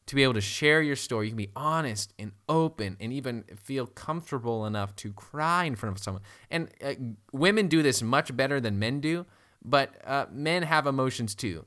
to 0.06 0.16
be 0.16 0.24
able 0.24 0.34
to 0.34 0.42
share 0.42 0.82
your 0.82 0.96
story. 0.96 1.28
You 1.28 1.32
can 1.32 1.38
be 1.38 1.52
honest 1.56 2.14
and 2.20 2.34
open 2.50 2.98
and 3.00 3.14
even 3.14 3.44
feel 3.56 3.88
comfortable 3.88 4.66
enough 4.66 4.96
to 4.98 5.14
cry 5.14 5.66
in 5.66 5.76
front 5.76 5.96
of 5.96 6.04
someone. 6.04 6.24
And 6.52 6.70
uh, 6.84 6.96
women 7.32 7.68
do 7.68 7.82
this 7.82 8.02
much 8.02 8.36
better 8.36 8.60
than 8.60 8.80
men 8.80 9.00
do, 9.00 9.26
but 9.64 9.96
uh, 10.06 10.26
men 10.32 10.64
have 10.64 10.88
emotions 10.88 11.36
too. 11.36 11.66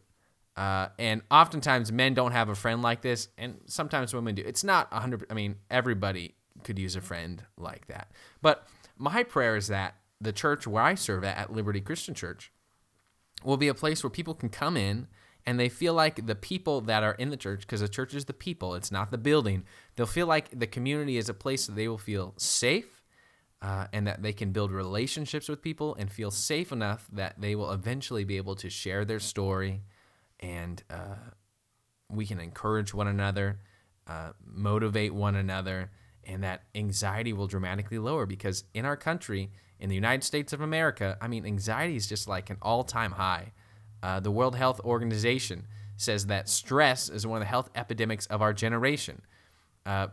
Uh, 0.57 0.89
and 0.99 1.23
oftentimes 1.31 1.93
men 1.93 2.15
don't 2.15 2.33
have 2.33 2.49
a 2.49 2.55
friend 2.55 2.83
like 2.83 3.03
this, 3.03 3.29
and 3.37 3.61
sometimes 3.67 4.15
women 4.15 4.35
do. 4.35 4.43
It's 4.45 4.65
not 4.65 4.91
100, 4.91 5.27
I 5.31 5.35
mean, 5.35 5.57
everybody 5.71 6.35
could 6.65 6.79
use 6.79 6.97
a 6.97 7.01
friend 7.01 7.43
like 7.59 7.87
that. 7.89 8.11
But 8.43 8.67
my 8.97 9.23
prayer 9.23 9.57
is 9.57 9.69
that 9.69 9.95
the 10.21 10.33
church 10.33 10.67
where 10.67 10.83
I 10.83 10.95
serve 10.95 11.25
at, 11.25 11.37
at 11.37 11.53
Liberty 11.53 11.81
Christian 11.81 12.15
Church, 12.15 12.53
will 13.45 13.57
be 13.57 13.69
a 13.69 13.75
place 13.75 14.03
where 14.03 14.11
people 14.11 14.35
can 14.35 14.49
come 14.49 14.77
in 14.77 15.07
and 15.45 15.61
they 15.61 15.69
feel 15.69 15.95
like 15.95 16.27
the 16.27 16.35
people 16.35 16.81
that 16.83 17.05
are 17.05 17.15
in 17.15 17.31
the 17.31 17.37
church, 17.37 17.61
because 17.61 17.81
the 17.81 17.89
church 17.89 18.15
is 18.15 18.25
the 18.25 18.33
people, 18.33 18.75
it's 18.75 18.91
not 18.91 19.11
the 19.13 19.19
building, 19.19 19.65
they'll 19.95 20.07
feel 20.07 20.27
like 20.27 20.59
the 20.59 20.67
community 20.67 21.17
is 21.17 21.29
a 21.29 21.35
place 21.35 21.67
that 21.67 21.77
they 21.77 21.87
will 21.87 21.99
feel 21.99 22.35
safe 22.37 23.05
uh, 23.63 23.87
and 23.93 24.07
that 24.07 24.23
they 24.23 24.33
can 24.33 24.51
build 24.51 24.73
relationships 24.73 25.49
with 25.49 25.63
people 25.63 25.95
and 25.97 26.11
feel 26.11 26.33
safe 26.33 26.73
enough 26.73 27.07
that 27.13 27.41
they 27.41 27.55
will 27.55 27.71
eventually 27.71 28.25
be 28.25 28.37
able 28.37 28.57
to 28.57 28.69
share 28.69 29.05
their 29.05 29.21
story 29.21 29.83
and 30.41 30.83
uh, 30.91 31.15
we 32.11 32.27
can 32.27 32.41
encourage 32.41 32.93
one 32.93 33.09
another, 33.09 33.61
uh, 34.07 34.33
motivate 34.45 35.15
one 35.15 35.35
another, 35.35 35.91
and 36.25 36.43
that 36.43 36.63
anxiety 36.75 37.33
will 37.33 37.47
dramatically 37.47 37.99
lower 37.99 38.27
because 38.27 38.65
in 38.75 38.85
our 38.85 38.97
country, 38.97 39.51
in 39.79 39.89
the 39.89 39.95
United 39.95 40.25
States 40.25 40.53
of 40.53 40.61
America, 40.61 41.17
I 41.21 41.29
mean, 41.29 41.45
anxiety 41.45 41.97
is 41.97 42.07
just 42.07 42.29
like 42.29 42.51
an 42.51 42.57
all 42.63 42.85
time 42.85 43.13
high. 43.13 43.53
Uh, 44.03 44.21
the 44.21 44.31
World 44.31 44.57
Health 44.57 44.81
Organization 44.81 45.67
says 45.97 46.27
that 46.27 46.49
stress 46.49 47.09
is 47.09 47.27
one 47.27 47.39
of 47.39 47.41
the 47.41 47.49
health 47.49 47.71
epidemics 47.75 48.27
of 48.27 48.43
our 48.43 48.53
generation. 48.53 49.23
Uh, 49.85 50.09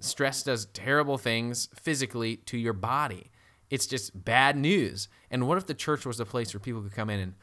stress 0.00 0.42
does 0.42 0.66
terrible 0.66 1.18
things 1.18 1.68
physically 1.74 2.36
to 2.36 2.58
your 2.58 2.72
body. 2.72 3.30
It's 3.70 3.86
just 3.86 4.24
bad 4.24 4.56
news. 4.56 5.08
And 5.30 5.46
what 5.46 5.58
if 5.58 5.66
the 5.66 5.74
church 5.74 6.06
was 6.06 6.18
a 6.20 6.24
place 6.24 6.54
where 6.54 6.60
people 6.60 6.82
could 6.82 6.94
come 6.94 7.10
in 7.10 7.20
and 7.20 7.34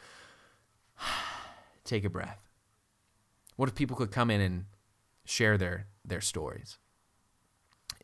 take 1.83 2.03
a 2.03 2.09
breath. 2.09 2.41
What 3.55 3.69
if 3.69 3.75
people 3.75 3.95
could 3.95 4.11
come 4.11 4.29
in 4.29 4.41
and 4.41 4.65
share 5.23 5.57
their 5.57 5.87
their 6.03 6.21
stories? 6.21 6.77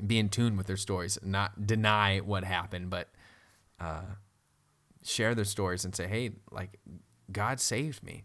Be 0.06 0.18
in 0.18 0.30
tune 0.30 0.58
with 0.58 0.68
their 0.68 0.78
stories, 0.78 1.18
not 1.22 1.68
deny 1.68 2.20
what 2.20 2.44
happened, 2.44 2.90
but 2.90 3.10
uh, 3.82 4.16
share 5.04 5.36
their 5.36 5.46
stories 5.46 5.86
and 5.86 5.96
say, 5.96 6.08
"Hey, 6.08 6.32
like 6.52 6.80
God 7.32 7.60
saved 7.60 8.04
me. 8.04 8.24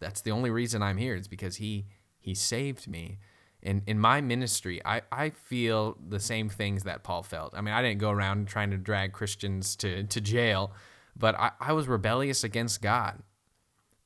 That's 0.00 0.20
the 0.20 0.30
only 0.30 0.50
reason 0.50 0.82
I'm 0.82 0.98
here. 0.98 1.14
Is 1.14 1.28
because 1.28 1.56
He 1.56 1.86
He 2.18 2.34
saved 2.34 2.86
me." 2.86 3.18
In 3.62 3.82
in 3.86 3.98
my 3.98 4.20
ministry, 4.20 4.80
I 4.84 5.02
I 5.10 5.30
feel 5.30 5.96
the 6.08 6.20
same 6.20 6.48
things 6.48 6.82
that 6.84 7.04
Paul 7.04 7.22
felt. 7.22 7.54
I 7.56 7.60
mean, 7.60 7.74
I 7.74 7.82
didn't 7.82 8.00
go 8.00 8.10
around 8.10 8.48
trying 8.48 8.70
to 8.70 8.76
drag 8.76 9.12
Christians 9.12 9.76
to 9.76 10.02
to 10.04 10.20
jail, 10.20 10.72
but 11.16 11.34
I, 11.38 11.52
I 11.60 11.72
was 11.72 11.86
rebellious 11.88 12.44
against 12.44 12.82
God 12.82 13.22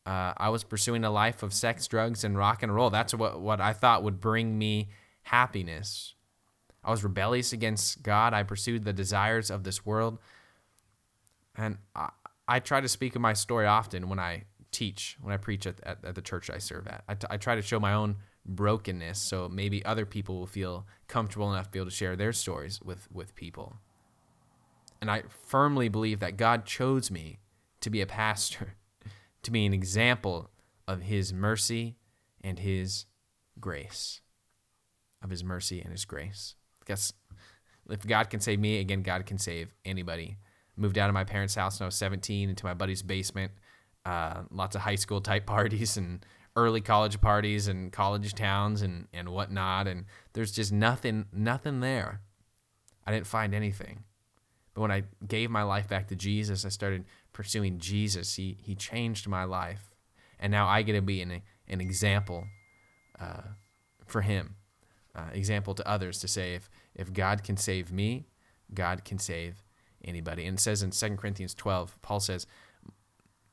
uh, 0.06 0.32
I 0.36 0.50
was 0.50 0.62
pursuing 0.62 1.04
a 1.04 1.10
life 1.10 1.42
of 1.42 1.52
sex, 1.52 1.88
drugs, 1.88 2.22
and 2.22 2.38
rock 2.38 2.62
and 2.62 2.72
roll. 2.72 2.90
That's 2.90 3.12
what, 3.12 3.40
what 3.40 3.60
I 3.60 3.72
thought 3.72 4.04
would 4.04 4.20
bring 4.20 4.56
me 4.56 4.88
happiness. 5.22 6.14
I 6.84 6.92
was 6.92 7.02
rebellious 7.02 7.52
against 7.52 8.04
God. 8.04 8.32
I 8.32 8.44
pursued 8.44 8.84
the 8.84 8.92
desires 8.92 9.50
of 9.50 9.64
this 9.64 9.84
world. 9.84 10.18
And 11.56 11.78
I, 11.94 12.10
I 12.46 12.60
try 12.60 12.80
to 12.80 12.88
speak 12.88 13.16
of 13.16 13.22
my 13.22 13.32
story 13.32 13.66
often 13.66 14.08
when 14.08 14.18
I 14.18 14.44
teach, 14.70 15.16
when 15.20 15.32
I 15.32 15.36
preach 15.36 15.66
at, 15.66 15.80
at, 15.82 16.04
at 16.04 16.14
the 16.14 16.22
church 16.22 16.50
I 16.50 16.58
serve 16.58 16.86
at. 16.86 17.02
I, 17.08 17.14
t- 17.14 17.26
I 17.30 17.36
try 17.36 17.54
to 17.54 17.62
show 17.62 17.80
my 17.80 17.94
own 17.94 18.16
brokenness 18.44 19.18
so 19.18 19.48
maybe 19.48 19.84
other 19.84 20.06
people 20.06 20.38
will 20.38 20.46
feel 20.46 20.86
comfortable 21.08 21.52
enough 21.52 21.66
to 21.66 21.70
be 21.70 21.78
able 21.78 21.90
to 21.90 21.96
share 21.96 22.16
their 22.16 22.32
stories 22.32 22.80
with, 22.82 23.08
with 23.12 23.34
people. 23.34 23.76
And 25.00 25.10
I 25.10 25.22
firmly 25.46 25.88
believe 25.88 26.20
that 26.20 26.36
God 26.36 26.64
chose 26.64 27.10
me 27.10 27.38
to 27.80 27.90
be 27.90 28.00
a 28.00 28.06
pastor 28.06 28.74
to 29.42 29.50
be 29.50 29.64
an 29.64 29.72
example 29.72 30.50
of 30.88 31.02
his 31.02 31.32
mercy 31.32 31.96
and 32.42 32.58
his 32.58 33.06
grace. 33.60 34.20
Of 35.22 35.30
his 35.30 35.44
mercy 35.44 35.80
and 35.80 35.90
his 35.90 36.04
grace. 36.04 36.54
Because 36.80 37.12
if 37.88 38.06
God 38.06 38.30
can 38.30 38.40
save 38.40 38.60
me, 38.60 38.78
again, 38.78 39.02
God 39.02 39.24
can 39.26 39.38
save 39.38 39.72
anybody. 39.84 40.36
Moved 40.76 40.98
out 40.98 41.08
of 41.08 41.14
my 41.14 41.24
parents' 41.24 41.54
house 41.54 41.80
when 41.80 41.84
I 41.84 41.88
was 41.88 41.94
17 41.94 42.50
into 42.50 42.64
my 42.64 42.74
buddy's 42.74 43.02
basement. 43.02 43.52
Uh, 44.04 44.42
lots 44.50 44.76
of 44.76 44.82
high 44.82 44.94
school 44.94 45.20
type 45.20 45.46
parties 45.56 45.96
and 45.96 46.24
early 46.54 46.80
college 46.80 47.20
parties 47.20 47.68
and 47.68 47.92
college 47.92 48.34
towns 48.34 48.82
and, 48.82 49.08
and 49.12 49.28
whatnot. 49.28 49.86
And 49.86 50.04
there's 50.32 50.52
just 50.52 50.72
nothing, 50.72 51.26
nothing 51.32 51.80
there. 51.80 52.20
I 53.06 53.12
didn't 53.12 53.26
find 53.26 53.54
anything. 53.54 54.04
But 54.76 54.82
when 54.82 54.90
I 54.90 55.04
gave 55.26 55.50
my 55.50 55.62
life 55.62 55.88
back 55.88 56.08
to 56.08 56.14
Jesus, 56.14 56.66
I 56.66 56.68
started 56.68 57.06
pursuing 57.32 57.78
Jesus. 57.78 58.34
He 58.34 58.58
he 58.60 58.74
changed 58.74 59.26
my 59.26 59.44
life, 59.44 59.94
and 60.38 60.50
now 60.50 60.66
I 60.66 60.82
get 60.82 60.92
to 60.92 61.00
be 61.00 61.22
an 61.22 61.40
an 61.66 61.80
example 61.80 62.44
uh, 63.18 63.40
for 64.06 64.20
Him, 64.20 64.56
uh, 65.14 65.30
example 65.32 65.74
to 65.74 65.88
others 65.88 66.18
to 66.20 66.28
say 66.28 66.54
if 66.54 66.68
if 66.94 67.10
God 67.10 67.42
can 67.42 67.56
save 67.56 67.90
me, 67.90 68.26
God 68.74 69.02
can 69.02 69.18
save 69.18 69.62
anybody. 70.06 70.46
And 70.46 70.58
it 70.58 70.60
says 70.60 70.82
in 70.82 70.90
2 70.90 71.16
Corinthians 71.16 71.54
12, 71.54 72.00
Paul 72.02 72.20
says, 72.20 72.46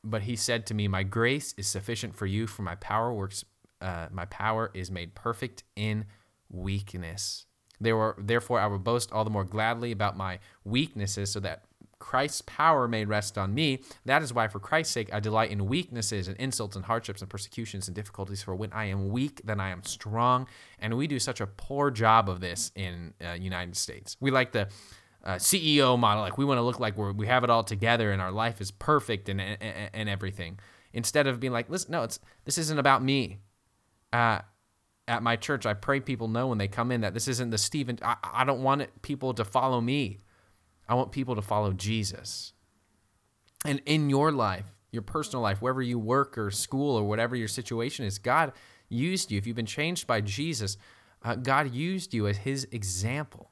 "But 0.03 0.23
He 0.23 0.35
said 0.35 0.65
to 0.67 0.73
me, 0.73 0.87
My 0.87 1.03
grace 1.03 1.53
is 1.57 1.67
sufficient 1.67 2.15
for 2.15 2.25
you, 2.25 2.47
for 2.47 2.61
my 2.61 2.75
power 2.75 3.13
works. 3.13 3.45
Uh, 3.81 4.07
my 4.11 4.25
power 4.25 4.71
is 4.73 4.89
made 4.91 5.15
perfect 5.15 5.63
in 5.75 6.05
weakness." 6.49 7.45
Therefore, 7.79 8.59
I 8.59 8.67
will 8.67 8.79
boast 8.79 9.11
all 9.11 9.23
the 9.23 9.29
more 9.29 9.43
gladly 9.43 9.91
about 9.91 10.15
my 10.15 10.39
weaknesses, 10.63 11.31
so 11.31 11.39
that 11.41 11.65
Christ's 12.03 12.41
power 12.41 12.85
may 12.85 13.05
rest 13.05 13.37
on 13.37 13.53
me. 13.53 13.81
That 14.03 14.21
is 14.21 14.33
why, 14.33 14.49
for 14.49 14.59
Christ's 14.59 14.93
sake, 14.93 15.13
I 15.13 15.21
delight 15.21 15.51
in 15.51 15.67
weaknesses 15.67 16.27
and 16.27 16.35
insults 16.35 16.75
and 16.75 16.83
hardships 16.83 17.21
and 17.21 17.29
persecutions 17.29 17.87
and 17.87 17.95
difficulties. 17.95 18.43
For 18.43 18.53
when 18.53 18.73
I 18.73 18.85
am 18.85 19.07
weak, 19.07 19.41
then 19.45 19.61
I 19.61 19.69
am 19.69 19.83
strong. 19.83 20.47
And 20.79 20.97
we 20.97 21.07
do 21.07 21.17
such 21.17 21.39
a 21.39 21.47
poor 21.47 21.91
job 21.91 22.27
of 22.27 22.41
this 22.41 22.73
in 22.75 23.13
uh, 23.25 23.33
United 23.33 23.77
States. 23.77 24.17
We 24.19 24.31
like 24.31 24.51
the 24.51 24.67
uh, 25.23 25.35
CEO 25.35 25.97
model, 25.97 26.21
like 26.21 26.37
we 26.37 26.45
want 26.45 26.57
to 26.57 26.61
look 26.63 26.79
like 26.79 26.97
we 26.97 27.11
we 27.11 27.27
have 27.27 27.43
it 27.43 27.49
all 27.49 27.63
together 27.63 28.11
and 28.11 28.21
our 28.21 28.31
life 28.31 28.59
is 28.59 28.71
perfect 28.71 29.29
and, 29.29 29.39
and, 29.39 29.89
and 29.93 30.09
everything. 30.09 30.59
Instead 30.91 31.27
of 31.27 31.39
being 31.39 31.53
like, 31.53 31.69
listen, 31.69 31.91
no, 31.91 32.03
it's 32.03 32.19
this 32.45 32.57
isn't 32.57 32.79
about 32.79 33.03
me. 33.03 33.39
Uh, 34.11 34.39
at 35.07 35.23
my 35.23 35.35
church, 35.35 35.65
I 35.65 35.73
pray 35.73 35.99
people 35.99 36.27
know 36.27 36.47
when 36.47 36.57
they 36.57 36.67
come 36.67 36.91
in 36.91 37.01
that 37.01 37.13
this 37.13 37.27
isn't 37.27 37.49
the 37.49 37.57
Stephen. 37.57 37.99
I, 38.01 38.15
I 38.23 38.43
don't 38.43 38.63
want 38.63 39.01
people 39.01 39.33
to 39.33 39.43
follow 39.43 39.81
me. 39.81 40.19
I 40.87 40.95
want 40.95 41.11
people 41.11 41.35
to 41.35 41.41
follow 41.41 41.73
Jesus. 41.73 42.53
And 43.65 43.81
in 43.85 44.09
your 44.09 44.31
life, 44.31 44.73
your 44.91 45.01
personal 45.01 45.41
life, 45.41 45.61
wherever 45.61 45.81
you 45.81 45.97
work 45.97 46.37
or 46.37 46.51
school 46.51 46.95
or 46.95 47.03
whatever 47.03 47.35
your 47.35 47.47
situation 47.47 48.05
is, 48.05 48.17
God 48.17 48.53
used 48.89 49.31
you. 49.31 49.37
If 49.37 49.47
you've 49.47 49.55
been 49.55 49.65
changed 49.65 50.05
by 50.05 50.21
Jesus, 50.21 50.77
uh, 51.23 51.35
God 51.35 51.73
used 51.73 52.13
you 52.13 52.27
as 52.27 52.37
his 52.37 52.67
example. 52.71 53.49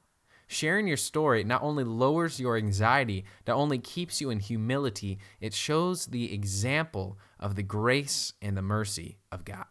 Sharing 0.52 0.86
your 0.86 0.98
story 0.98 1.44
not 1.44 1.62
only 1.62 1.82
lowers 1.82 2.38
your 2.38 2.58
anxiety, 2.58 3.24
not 3.46 3.56
only 3.56 3.78
keeps 3.78 4.20
you 4.20 4.28
in 4.28 4.38
humility, 4.38 5.18
it 5.40 5.54
shows 5.54 6.06
the 6.06 6.34
example 6.34 7.16
of 7.40 7.54
the 7.54 7.62
grace 7.62 8.34
and 8.42 8.54
the 8.54 8.60
mercy 8.60 9.16
of 9.32 9.46
God. 9.46 9.64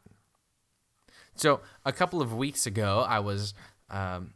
So 1.35 1.61
a 1.85 1.91
couple 1.91 2.19
of 2.19 2.33
weeks 2.33 2.65
ago, 2.65 3.05
I 3.07 3.19
was 3.19 3.53
um, 3.91 4.33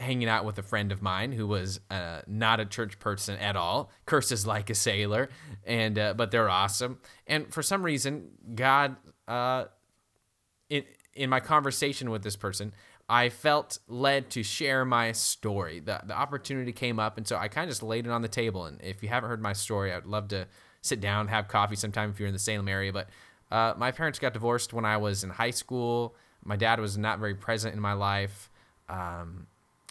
hanging 0.00 0.28
out 0.28 0.44
with 0.44 0.58
a 0.58 0.64
friend 0.64 0.90
of 0.90 1.00
mine 1.00 1.30
who 1.30 1.46
was 1.46 1.78
uh, 1.88 2.22
not 2.26 2.58
a 2.58 2.64
church 2.66 2.98
person 2.98 3.38
at 3.38 3.54
all, 3.54 3.88
curses 4.04 4.48
like 4.48 4.68
a 4.68 4.74
sailor, 4.74 5.28
and 5.64 5.96
uh, 5.96 6.14
but 6.14 6.32
they're 6.32 6.50
awesome. 6.50 6.98
And 7.28 7.54
for 7.54 7.62
some 7.62 7.84
reason, 7.84 8.30
God, 8.56 8.96
uh, 9.28 9.66
in 10.68 10.82
in 11.14 11.30
my 11.30 11.40
conversation 11.40 12.10
with 12.10 12.22
this 12.22 12.36
person, 12.36 12.72
I 13.12 13.28
felt 13.28 13.78
led 13.88 14.30
to 14.30 14.42
share 14.42 14.86
my 14.86 15.12
story. 15.12 15.80
The 15.80 16.00
the 16.02 16.14
opportunity 16.14 16.72
came 16.72 16.98
up, 16.98 17.18
and 17.18 17.28
so 17.28 17.36
I 17.36 17.48
kind 17.48 17.64
of 17.64 17.70
just 17.70 17.82
laid 17.82 18.06
it 18.06 18.10
on 18.10 18.22
the 18.22 18.28
table. 18.28 18.64
And 18.64 18.80
if 18.80 19.02
you 19.02 19.10
haven't 19.10 19.28
heard 19.28 19.42
my 19.42 19.52
story, 19.52 19.92
I'd 19.92 20.06
love 20.06 20.28
to 20.28 20.46
sit 20.80 21.02
down, 21.02 21.28
have 21.28 21.46
coffee 21.46 21.76
sometime 21.76 22.08
if 22.08 22.18
you're 22.18 22.26
in 22.26 22.32
the 22.32 22.38
Salem 22.38 22.68
area. 22.68 22.90
But 22.90 23.10
uh, 23.50 23.74
my 23.76 23.90
parents 23.90 24.18
got 24.18 24.32
divorced 24.32 24.72
when 24.72 24.86
I 24.86 24.96
was 24.96 25.24
in 25.24 25.28
high 25.28 25.50
school. 25.50 26.14
My 26.42 26.56
dad 26.56 26.80
was 26.80 26.96
not 26.96 27.18
very 27.18 27.34
present 27.34 27.74
in 27.74 27.80
my 27.82 27.92
life. 27.92 28.48
Um, 28.88 29.46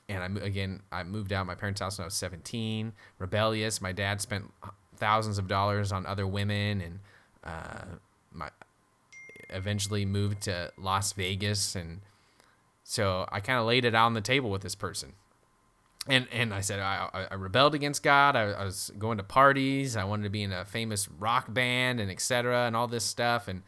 and 0.10 0.40
I 0.40 0.44
again 0.44 0.82
I 0.92 1.04
moved 1.04 1.32
out 1.32 1.46
my 1.46 1.54
parents' 1.54 1.80
house 1.80 2.00
when 2.00 2.06
I 2.06 2.08
was 2.08 2.16
17. 2.16 2.92
Rebellious. 3.20 3.82
My 3.82 3.92
dad 3.92 4.20
spent 4.20 4.52
thousands 4.96 5.38
of 5.38 5.48
dollars 5.48 5.92
on 5.92 6.08
other 6.08 6.26
women, 6.26 6.82
and 6.82 7.00
uh, 7.44 7.98
my 8.34 8.50
eventually 9.52 10.06
moved 10.06 10.42
to 10.44 10.72
Las 10.76 11.14
Vegas, 11.14 11.76
and 11.76 12.02
so 12.92 13.28
I 13.32 13.40
kind 13.40 13.60
of 13.60 13.66
laid 13.66 13.86
it 13.86 13.96
out 13.96 14.06
on 14.06 14.14
the 14.14 14.22
table 14.22 14.50
with 14.50 14.62
this 14.62 14.76
person. 14.76 15.14
And, 16.08 16.28
and 16.32 16.52
I 16.54 16.62
said 16.62 16.80
I, 16.80 17.28
I 17.30 17.36
rebelled 17.36 17.76
against 17.76 18.02
God. 18.02 18.36
I, 18.36 18.52
I 18.52 18.66
was 18.66 18.92
going 18.98 19.18
to 19.18 19.24
parties. 19.24 19.96
I 19.96 20.04
wanted 20.04 20.24
to 20.24 20.30
be 20.30 20.42
in 20.42 20.52
a 20.52 20.66
famous 20.66 21.08
rock 21.08 21.54
band 21.54 22.00
and 22.00 22.10
etc. 22.10 22.66
and 22.66 22.76
all 22.76 22.88
this 22.88 23.04
stuff. 23.04 23.48
And 23.48 23.62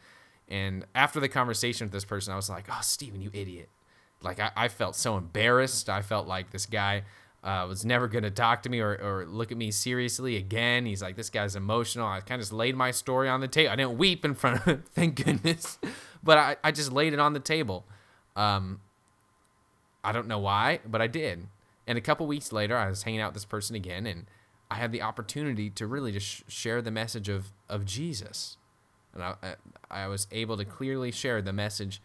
and 0.48 0.84
after 0.94 1.20
the 1.20 1.28
conversation 1.28 1.86
with 1.86 1.92
this 1.92 2.04
person, 2.04 2.32
I 2.32 2.36
was 2.36 2.50
like, 2.50 2.66
"Oh, 2.68 2.80
Stephen, 2.82 3.22
you 3.22 3.30
idiot! 3.32 3.70
like 4.24 4.40
I, 4.40 4.50
I 4.56 4.68
felt 4.68 4.96
so 4.96 5.16
embarrassed. 5.16 5.88
I 5.88 6.02
felt 6.02 6.26
like 6.26 6.50
this 6.50 6.66
guy 6.66 7.04
uh, 7.44 7.66
was 7.68 7.84
never 7.84 8.08
going 8.08 8.24
to 8.24 8.30
talk 8.30 8.62
to 8.62 8.70
me 8.70 8.80
or, 8.80 8.94
or 8.94 9.26
look 9.26 9.52
at 9.52 9.58
me 9.58 9.70
seriously 9.70 10.36
again. 10.36 10.86
He's 10.86 11.02
like, 11.02 11.14
this 11.14 11.30
guy's 11.30 11.54
emotional. 11.54 12.06
I 12.06 12.20
kind 12.20 12.40
of 12.40 12.42
just 12.42 12.52
laid 12.52 12.74
my 12.74 12.90
story 12.90 13.28
on 13.28 13.40
the 13.40 13.48
table. 13.48 13.70
I 13.70 13.76
didn't 13.76 13.98
weep 13.98 14.24
in 14.24 14.34
front 14.34 14.56
of 14.56 14.64
him, 14.64 14.84
thank 14.94 15.22
goodness, 15.24 15.78
but 16.22 16.38
I, 16.38 16.56
I 16.64 16.72
just 16.72 16.90
laid 16.90 17.12
it 17.12 17.20
on 17.20 17.34
the 17.34 17.40
table. 17.40 17.86
Um, 18.34 18.80
I 20.04 20.12
don't 20.12 20.28
know 20.28 20.38
why, 20.38 20.80
but 20.86 21.00
I 21.00 21.06
did. 21.06 21.46
And 21.86 21.98
a 21.98 22.00
couple 22.00 22.26
weeks 22.26 22.52
later, 22.52 22.76
I 22.76 22.88
was 22.88 23.02
hanging 23.02 23.20
out 23.20 23.28
with 23.28 23.34
this 23.34 23.44
person 23.44 23.76
again, 23.76 24.06
and 24.06 24.26
I 24.70 24.76
had 24.76 24.92
the 24.92 25.02
opportunity 25.02 25.70
to 25.70 25.86
really 25.86 26.12
just 26.12 26.50
share 26.50 26.80
the 26.80 26.90
message 26.90 27.28
of, 27.28 27.52
of 27.68 27.84
Jesus. 27.84 28.56
And 29.12 29.22
I, 29.22 29.34
I 29.90 30.06
was 30.08 30.26
able 30.32 30.56
to 30.56 30.64
clearly 30.64 31.10
share 31.10 31.40
the 31.42 31.52
message 31.52 32.00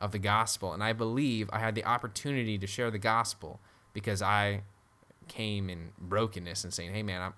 of 0.00 0.12
the 0.12 0.18
gospel. 0.18 0.72
And 0.72 0.82
I 0.82 0.92
believe 0.92 1.48
I 1.52 1.58
had 1.58 1.74
the 1.74 1.84
opportunity 1.84 2.58
to 2.58 2.66
share 2.66 2.90
the 2.90 2.98
gospel 2.98 3.60
because 3.92 4.22
I 4.22 4.62
came 5.28 5.70
in 5.70 5.92
brokenness 5.98 6.64
and 6.64 6.72
saying, 6.72 6.92
"Hey, 6.94 7.02
man, 7.02 7.22
I'm, 7.22 7.34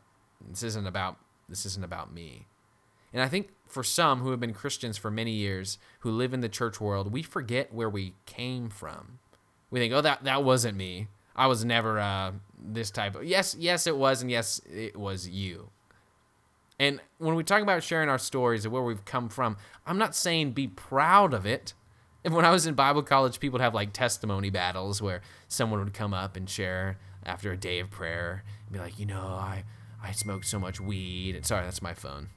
this 0.49 0.63
isn't 0.63 0.87
about 0.87 1.17
this 1.49 1.67
isn't 1.67 1.85
about 1.85 2.13
me." 2.13 2.47
And 3.13 3.23
I 3.23 3.29
think 3.29 3.51
for 3.67 3.83
some 3.83 4.21
who 4.21 4.31
have 4.31 4.41
been 4.41 4.53
Christians 4.53 4.97
for 4.97 5.11
many 5.11 5.33
years, 5.33 5.79
who 6.01 6.11
live 6.11 6.35
in 6.35 6.41
the 6.41 6.49
church 6.49 6.81
world, 6.81 7.13
we 7.13 7.23
forget 7.23 7.73
where 7.73 7.89
we 7.89 8.15
came 8.27 8.69
from. 8.69 9.19
We 9.71 9.81
think, 9.81 9.93
"Oh, 9.93 10.01
that 10.01 10.25
that 10.25 10.45
wasn't 10.45 10.77
me. 10.77 11.09
I 11.35 11.47
was 11.47 11.65
never 11.65 11.99
uh, 11.99 12.33
this 12.59 12.91
type 12.91 13.15
of." 13.15 13.25
Yes, 13.25 13.57
yes, 13.59 13.87
it 13.87 13.97
was, 13.97 14.23
and 14.23 14.31
yes, 14.31 14.61
it 14.73 14.97
was 14.97 15.29
you. 15.29 15.71
And 16.79 17.01
when 17.19 17.35
we 17.35 17.43
talk 17.43 17.63
about 17.63 17.83
sharing 17.83 18.09
our 18.09 18.19
stories 18.19 18.67
of 18.67 18.73
where 18.73 18.83
we've 18.83 19.05
come 19.05 19.29
from, 19.31 19.57
I'm 19.87 19.97
not 19.99 20.15
saying 20.15 20.53
be 20.53 20.69
proud 20.69 21.33
of 21.33 21.47
it 21.47 21.73
when 22.35 22.45
I 22.45 22.51
was 22.51 22.67
in 22.67 22.75
Bible 22.75 23.03
college, 23.03 23.39
people 23.39 23.59
would 23.59 23.63
have 23.63 23.75
like 23.75 23.93
testimony 23.93 24.51
battles 24.51 25.01
where 25.01 25.21
someone 25.49 25.81
would 25.81 25.95
come 25.95 26.13
up 26.13 26.37
and 26.37 26.49
share 26.49 26.99
after 27.25 27.53
a 27.53 27.57
day 27.57 27.79
of 27.79 27.91
prayer 27.91 28.43
and 28.65 28.73
be 28.73 28.79
like, 28.79 28.99
you 28.99 29.07
know, 29.07 29.21
I 29.21 29.65
I 30.03 30.13
smoked 30.13 30.47
so 30.47 30.59
much 30.59 30.81
weed. 30.81 31.37
And 31.37 31.47
sorry, 31.47 31.65
that's 31.65 31.83
my 31.83 31.95
phone. 31.95 32.29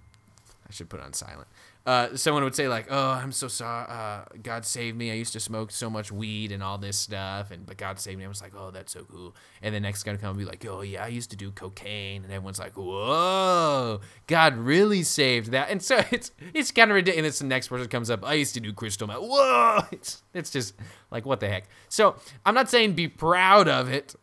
I 0.69 0.73
should 0.73 0.89
put 0.89 0.99
on 0.99 1.13
silent 1.13 1.47
uh, 1.89 2.15
someone 2.15 2.43
would 2.43 2.53
say 2.53 2.67
like, 2.67 2.85
"Oh, 2.91 3.09
I'm 3.09 3.31
so 3.31 3.47
sorry. 3.47 3.87
Uh, 3.89 4.25
God 4.43 4.63
saved 4.63 4.95
me. 4.95 5.09
I 5.09 5.15
used 5.15 5.33
to 5.33 5.39
smoke 5.39 5.71
so 5.71 5.89
much 5.89 6.11
weed 6.11 6.51
and 6.51 6.61
all 6.61 6.77
this 6.77 6.97
stuff, 6.97 7.49
and 7.49 7.65
but 7.65 7.77
God 7.77 7.99
saved 7.99 8.19
me." 8.19 8.25
I 8.25 8.27
was 8.27 8.43
like, 8.43 8.53
"Oh, 8.55 8.69
that's 8.69 8.93
so 8.93 9.05
cool." 9.05 9.35
And 9.61 9.73
the 9.73 9.79
next 9.79 10.03
guy 10.03 10.11
would 10.11 10.21
come 10.21 10.29
and 10.29 10.37
be 10.37 10.45
like, 10.45 10.63
"Oh 10.67 10.81
yeah, 10.81 11.03
I 11.03 11.07
used 11.07 11.31
to 11.31 11.35
do 11.35 11.49
cocaine," 11.49 12.23
and 12.23 12.31
everyone's 12.31 12.59
like, 12.59 12.73
"Whoa, 12.77 14.01
God 14.27 14.55
really 14.57 15.01
saved 15.01 15.49
that." 15.51 15.71
And 15.71 15.81
so 15.81 16.03
it's 16.11 16.31
it's 16.53 16.71
kind 16.71 16.91
of 16.91 16.95
ridiculous. 16.95 17.39
The 17.39 17.45
next 17.45 17.69
person 17.69 17.87
comes 17.87 18.11
up, 18.11 18.23
"I 18.23 18.33
used 18.33 18.53
to 18.53 18.59
do 18.59 18.71
crystal 18.71 19.07
meth." 19.07 19.21
Whoa, 19.21 19.79
it's 19.91 20.21
it's 20.35 20.51
just 20.51 20.75
like 21.09 21.25
what 21.25 21.39
the 21.39 21.47
heck. 21.47 21.69
So 21.87 22.17
I'm 22.45 22.53
not 22.53 22.69
saying 22.69 22.93
be 22.93 23.07
proud 23.07 23.67
of 23.67 23.89
it. 23.89 24.15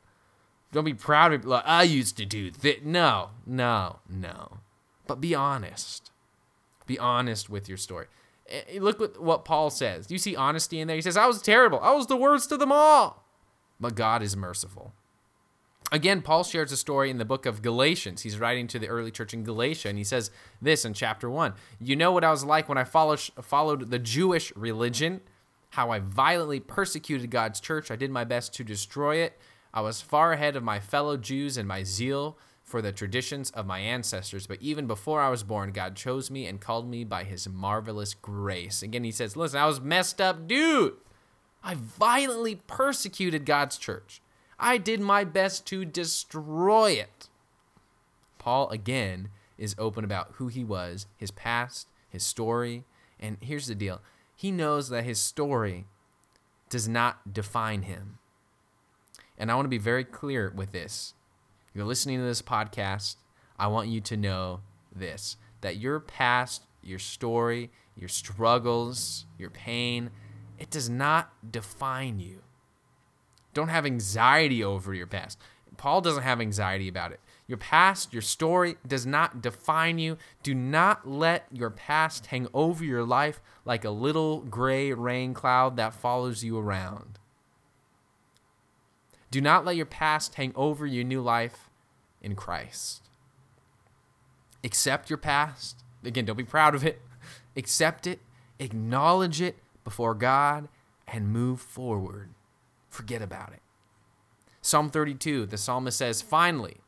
Don't 0.71 0.85
be 0.85 0.95
proud 0.95 1.33
of 1.33 1.41
it. 1.41 1.47
Like, 1.49 1.65
I 1.67 1.85
used 1.85 2.17
to 2.19 2.27
do 2.27 2.51
that. 2.51 2.85
No, 2.85 3.31
no, 3.45 4.01
no. 4.09 4.59
But 5.07 5.21
be 5.21 5.35
honest 5.35 6.11
be 6.87 6.99
honest 6.99 7.51
with 7.51 7.69
your 7.69 7.79
story. 7.79 8.07
Eh, 8.49 8.61
eh, 8.69 8.79
look 8.81 9.01
what, 9.01 9.21
what 9.21 9.45
Paul 9.45 9.71
says. 9.71 10.11
You 10.11 10.19
see 10.19 10.37
honesty 10.37 10.81
in 10.81 10.89
there? 10.89 10.97
He 10.97 11.03
says, 11.03 11.17
I 11.17 11.27
was 11.27 11.43
terrible. 11.43 11.81
I 11.81 11.93
was 11.93 12.07
the 12.07 12.17
worst 12.17 12.53
of 12.53 12.59
them 12.59 12.73
all. 12.73 13.25
But 13.81 13.95
God 13.95 14.23
is 14.23 14.37
merciful. 14.37 14.95
Again, 15.93 16.21
Paul 16.21 16.43
shares 16.43 16.73
a 16.73 16.77
story 16.77 17.11
in 17.11 17.19
the 17.19 17.25
book 17.25 17.47
of 17.47 17.63
Galatians. 17.63 18.23
He's 18.23 18.41
writing 18.41 18.67
to 18.69 18.79
the 18.79 18.89
early 18.89 19.13
church 19.13 19.33
in 19.33 19.45
Galatia, 19.45 19.89
and 19.89 19.99
he 19.99 20.03
says 20.03 20.33
this 20.61 20.85
in 20.85 20.95
chapter 20.95 21.31
1 21.31 21.55
You 21.79 21.95
know 21.95 22.11
what 22.11 22.25
I 22.25 22.31
was 22.31 22.45
like 22.45 22.69
when 22.69 22.79
I 22.79 22.85
followed 22.85 23.91
the 23.91 23.99
Jewish 24.01 24.55
religion, 24.57 25.21
how 25.71 25.91
I 25.91 26.01
violently 26.01 26.59
persecuted 26.59 27.31
God's 27.31 27.61
church. 27.61 27.91
I 27.91 27.97
did 27.97 28.11
my 28.11 28.25
best 28.25 28.53
to 28.55 28.65
destroy 28.65 29.17
it. 29.17 29.39
I 29.73 29.81
was 29.81 30.01
far 30.01 30.33
ahead 30.33 30.57
of 30.57 30.65
my 30.65 30.81
fellow 30.81 31.17
Jews 31.17 31.57
in 31.57 31.67
my 31.67 31.85
zeal 31.85 32.37
for 32.67 32.83
the 32.83 32.93
traditions 32.93 33.51
of 33.53 33.65
my 33.65 33.79
ancestors. 33.79 34.47
But 34.47 34.61
even 34.61 34.87
before 34.87 35.23
I 35.23 35.31
was 35.31 35.45
born, 35.45 35.71
God 35.71 35.95
chose 35.95 36.31
me 36.31 36.47
and 36.47 36.61
called 36.61 36.91
me 36.91 37.05
by 37.05 37.23
his 37.25 37.49
marvelous 37.49 38.13
grace. 38.13 38.83
Again, 38.83 39.05
he 39.05 39.13
says, 39.13 39.37
Listen, 39.37 39.61
I 39.61 39.67
was 39.67 39.81
messed 39.81 40.21
up, 40.21 40.47
dude. 40.49 40.95
I 41.63 41.75
violently 41.75 42.61
persecuted 42.67 43.47
God's 43.47 43.79
church. 43.79 44.21
I 44.59 44.79
did 44.79 45.01
my 45.01 45.25
best 45.25 45.67
to 45.67 45.85
destroy 45.85 46.93
it. 46.93 47.29
Paul, 48.39 48.69
again, 48.71 49.29
is 49.57 49.75
open 49.79 50.05
about 50.05 50.33
who 50.35 50.49
he 50.49 50.65
was, 50.65 51.07
his 51.17 51.31
past, 51.31 51.89
his 52.09 52.25
story. 52.25 52.85
And 53.19 53.37
here's 53.41 53.69
the 53.69 53.75
deal 53.75 54.01
he 54.35 54.51
knows 54.51 54.89
that 54.91 55.05
his 55.05 55.19
story 55.19 55.87
does 56.69 56.89
not 56.89 57.33
define 57.33 57.83
him. 57.83 58.19
And 59.39 59.51
I 59.51 59.55
want 59.55 59.67
to 59.67 59.71
be 59.71 59.79
very 59.79 60.05
clear 60.05 60.53
with 60.55 60.73
this 60.73 61.15
you're 61.77 61.85
listening 61.85 62.19
to 62.19 62.25
this 62.25 62.41
podcast, 62.41 63.17
I 63.59 63.67
want 63.67 63.89
you 63.89 64.01
to 64.01 64.17
know 64.17 64.61
this 64.95 65.37
that 65.61 65.77
your 65.77 66.01
past, 66.01 66.63
your 66.83 66.99
story, 66.99 67.71
your 67.95 68.09
struggles, 68.09 69.27
your 69.39 69.51
pain, 69.51 70.11
it 70.59 70.71
does 70.71 70.89
not 70.89 71.33
define 71.53 72.19
you. 72.19 72.43
Don't 73.53 73.69
have 73.69 73.85
anxiety 73.85 74.65
over 74.65 74.95
your 74.95 75.07
past. 75.07 75.39
Paul 75.77 76.01
doesn't 76.01 76.23
have 76.23 76.41
anxiety 76.41 76.89
about 76.89 77.13
it. 77.13 77.21
Your 77.47 77.59
past, 77.59 78.13
your 78.13 78.23
story 78.23 78.77
does 78.87 79.05
not 79.05 79.43
define 79.43 79.99
you. 79.99 80.17
Do 80.43 80.55
not 80.55 81.07
let 81.07 81.47
your 81.53 81.71
past 81.71 82.27
hang 82.27 82.49
over 82.55 82.85
your 82.85 83.05
life 83.05 83.41
like 83.67 83.85
a 83.85 83.91
little 83.91 84.41
gray 84.41 84.93
rain 84.95 85.35
cloud 85.35 85.77
that 85.77 85.93
follows 85.93 86.43
you 86.43 86.59
around. 86.59 87.19
Do 89.31 89.41
not 89.41 89.65
let 89.65 89.77
your 89.77 89.87
past 89.87 90.37
hang 90.37 90.53
over 90.55 90.87
your 90.87 91.05
new 91.05 91.21
life 91.21 91.66
in 92.27 92.35
Christ. 92.35 93.09
Accept 94.65 95.09
your 95.09 95.17
past. 95.17 95.85
Again, 96.05 96.25
don't 96.25 96.37
be 96.37 96.45
proud 96.45 96.75
of 96.75 96.85
it. 96.85 97.01
Accept 97.57 98.07
it, 98.07 98.21
acknowledge 98.59 99.41
it 99.41 99.57
before 99.85 100.13
God, 100.13 100.69
and 101.07 101.33
move 101.33 101.61
forward. 101.61 102.31
Forget 102.91 103.23
about 103.23 103.53
it. 103.53 103.63
Psalm 104.61 104.91
32, 104.91 105.47
the 105.47 105.57
psalmist 105.57 105.97
says, 105.97 106.21
Finally, 106.21 106.79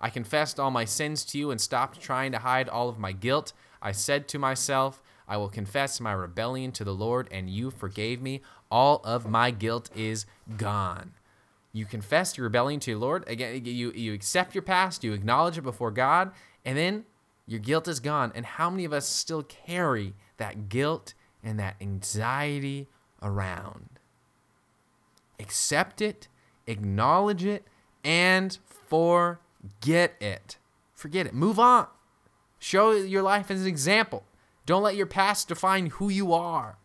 I 0.00 0.08
confessed 0.08 0.58
all 0.58 0.70
my 0.70 0.86
sins 0.86 1.22
to 1.26 1.38
you 1.38 1.50
and 1.50 1.60
stopped 1.60 2.00
trying 2.00 2.32
to 2.32 2.38
hide 2.38 2.68
all 2.68 2.88
of 2.88 2.98
my 2.98 3.12
guilt. 3.12 3.52
I 3.82 3.92
said 3.92 4.26
to 4.28 4.38
myself, 4.38 5.02
I 5.28 5.36
will 5.36 5.50
confess 5.50 6.00
my 6.00 6.12
rebellion 6.12 6.72
to 6.72 6.84
the 6.84 6.94
Lord, 6.94 7.28
and 7.30 7.50
you 7.50 7.70
forgave 7.70 8.22
me. 8.22 8.40
All 8.70 9.02
of 9.04 9.28
my 9.28 9.50
guilt 9.50 9.90
is 9.94 10.24
gone 10.56 11.12
you 11.78 11.86
confess 11.86 12.36
your 12.36 12.44
rebellion 12.44 12.80
to 12.80 12.90
your 12.90 13.00
Lord. 13.00 13.24
Again, 13.28 13.64
you, 13.64 13.92
you 13.92 14.12
accept 14.12 14.54
your 14.54 14.62
past, 14.62 15.04
you 15.04 15.12
acknowledge 15.12 15.56
it 15.56 15.62
before 15.62 15.90
God, 15.90 16.32
and 16.64 16.76
then 16.76 17.04
your 17.46 17.60
guilt 17.60 17.88
is 17.88 18.00
gone. 18.00 18.32
And 18.34 18.44
how 18.44 18.68
many 18.68 18.84
of 18.84 18.92
us 18.92 19.08
still 19.08 19.42
carry 19.42 20.14
that 20.36 20.68
guilt 20.68 21.14
and 21.42 21.58
that 21.58 21.76
anxiety 21.80 22.88
around? 23.22 23.88
Accept 25.38 26.02
it, 26.02 26.28
acknowledge 26.66 27.44
it, 27.44 27.64
and 28.04 28.58
forget 28.68 30.16
it. 30.20 30.58
Forget 30.94 31.26
it. 31.26 31.34
Move 31.34 31.58
on. 31.58 31.86
Show 32.58 32.90
your 32.92 33.22
life 33.22 33.50
as 33.50 33.62
an 33.62 33.68
example. 33.68 34.24
Don't 34.66 34.82
let 34.82 34.96
your 34.96 35.06
past 35.06 35.48
define 35.48 35.86
who 35.86 36.08
you 36.08 36.32
are. 36.34 36.76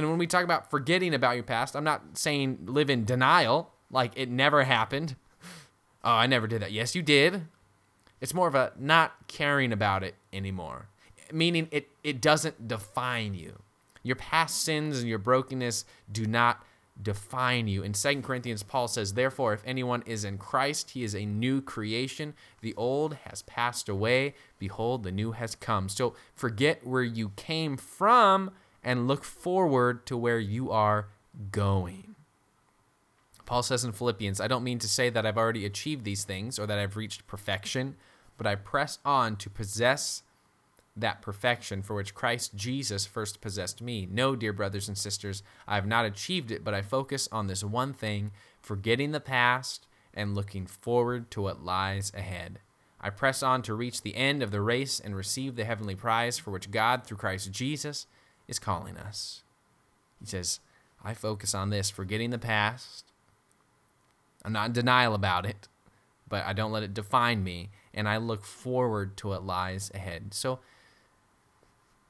And 0.00 0.10
when 0.10 0.18
we 0.18 0.26
talk 0.26 0.44
about 0.44 0.70
forgetting 0.70 1.12
about 1.12 1.34
your 1.34 1.44
past, 1.44 1.76
I'm 1.76 1.84
not 1.84 2.16
saying 2.16 2.60
live 2.64 2.88
in 2.88 3.04
denial, 3.04 3.70
like 3.90 4.12
it 4.16 4.30
never 4.30 4.64
happened. 4.64 5.16
Oh, 6.02 6.12
I 6.12 6.26
never 6.26 6.46
did 6.46 6.62
that. 6.62 6.72
Yes, 6.72 6.94
you 6.94 7.02
did. 7.02 7.42
It's 8.22 8.32
more 8.32 8.48
of 8.48 8.54
a 8.54 8.72
not 8.78 9.12
caring 9.28 9.70
about 9.70 10.02
it 10.02 10.14
anymore, 10.32 10.88
meaning 11.30 11.68
it, 11.70 11.90
it 12.02 12.22
doesn't 12.22 12.66
define 12.66 13.34
you. 13.34 13.58
Your 14.02 14.16
past 14.16 14.62
sins 14.62 15.00
and 15.00 15.08
your 15.10 15.18
brokenness 15.18 15.84
do 16.10 16.24
not 16.24 16.64
define 17.02 17.68
you. 17.68 17.82
In 17.82 17.92
2 17.92 18.22
Corinthians, 18.22 18.62
Paul 18.62 18.88
says, 18.88 19.12
Therefore, 19.12 19.52
if 19.52 19.62
anyone 19.66 20.02
is 20.06 20.24
in 20.24 20.38
Christ, 20.38 20.92
he 20.92 21.04
is 21.04 21.14
a 21.14 21.26
new 21.26 21.60
creation. 21.60 22.32
The 22.62 22.74
old 22.78 23.18
has 23.24 23.42
passed 23.42 23.90
away. 23.90 24.36
Behold, 24.58 25.02
the 25.02 25.12
new 25.12 25.32
has 25.32 25.54
come. 25.54 25.90
So 25.90 26.14
forget 26.34 26.86
where 26.86 27.02
you 27.02 27.32
came 27.36 27.76
from 27.76 28.52
and 28.82 29.08
look 29.08 29.24
forward 29.24 30.06
to 30.06 30.16
where 30.16 30.38
you 30.38 30.70
are 30.70 31.08
going. 31.50 32.14
Paul 33.46 33.62
says 33.62 33.84
in 33.84 33.92
Philippians, 33.92 34.40
I 34.40 34.46
don't 34.46 34.62
mean 34.62 34.78
to 34.78 34.88
say 34.88 35.10
that 35.10 35.26
I've 35.26 35.38
already 35.38 35.66
achieved 35.66 36.04
these 36.04 36.24
things 36.24 36.58
or 36.58 36.66
that 36.66 36.78
I've 36.78 36.96
reached 36.96 37.26
perfection, 37.26 37.96
but 38.36 38.46
I 38.46 38.54
press 38.54 38.98
on 39.04 39.36
to 39.36 39.50
possess 39.50 40.22
that 40.96 41.22
perfection 41.22 41.82
for 41.82 41.96
which 41.96 42.14
Christ 42.14 42.54
Jesus 42.54 43.06
first 43.06 43.40
possessed 43.40 43.82
me. 43.82 44.06
No, 44.10 44.36
dear 44.36 44.52
brothers 44.52 44.88
and 44.88 44.96
sisters, 44.96 45.42
I 45.66 45.74
have 45.74 45.86
not 45.86 46.04
achieved 46.04 46.50
it, 46.50 46.62
but 46.62 46.74
I 46.74 46.82
focus 46.82 47.28
on 47.32 47.46
this 47.46 47.64
one 47.64 47.92
thing, 47.92 48.30
forgetting 48.60 49.12
the 49.12 49.20
past 49.20 49.86
and 50.14 50.34
looking 50.34 50.66
forward 50.66 51.30
to 51.32 51.42
what 51.42 51.64
lies 51.64 52.12
ahead. 52.14 52.60
I 53.00 53.10
press 53.10 53.42
on 53.42 53.62
to 53.62 53.74
reach 53.74 54.02
the 54.02 54.16
end 54.16 54.42
of 54.42 54.50
the 54.50 54.60
race 54.60 55.00
and 55.00 55.16
receive 55.16 55.56
the 55.56 55.64
heavenly 55.64 55.94
prize 55.94 56.38
for 56.38 56.50
which 56.50 56.70
God, 56.70 57.04
through 57.04 57.16
Christ 57.16 57.50
Jesus, 57.50 58.06
is 58.50 58.58
calling 58.58 58.98
us. 58.98 59.42
He 60.18 60.26
says, 60.26 60.60
I 61.02 61.14
focus 61.14 61.54
on 61.54 61.70
this, 61.70 61.88
forgetting 61.88 62.30
the 62.30 62.38
past. 62.38 63.06
I'm 64.44 64.52
not 64.52 64.66
in 64.66 64.72
denial 64.72 65.14
about 65.14 65.46
it, 65.46 65.68
but 66.28 66.44
I 66.44 66.52
don't 66.52 66.72
let 66.72 66.82
it 66.82 66.92
define 66.92 67.42
me, 67.42 67.70
and 67.94 68.08
I 68.08 68.18
look 68.18 68.44
forward 68.44 69.16
to 69.18 69.28
what 69.28 69.46
lies 69.46 69.90
ahead. 69.94 70.34
So, 70.34 70.58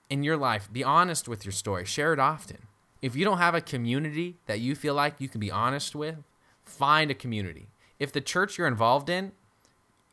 in 0.09 0.25
your 0.25 0.37
life, 0.37 0.69
be 0.73 0.83
honest 0.83 1.29
with 1.29 1.45
your 1.45 1.53
story. 1.53 1.85
Share 1.85 2.13
it 2.13 2.19
often. 2.19 2.67
If 3.01 3.15
you 3.15 3.25
don't 3.25 3.39
have 3.39 3.55
a 3.55 3.61
community 3.61 4.39
that 4.47 4.59
you 4.59 4.75
feel 4.75 4.95
like 4.95 5.21
you 5.21 5.29
can 5.29 5.41
be 5.41 5.51
honest 5.51 5.95
with, 5.95 6.17
find 6.65 7.11
a 7.11 7.15
community. 7.15 7.69
If 7.99 8.13
the 8.13 8.21
church 8.21 8.59
you're 8.59 8.67
involved 8.67 9.09
in, 9.09 9.33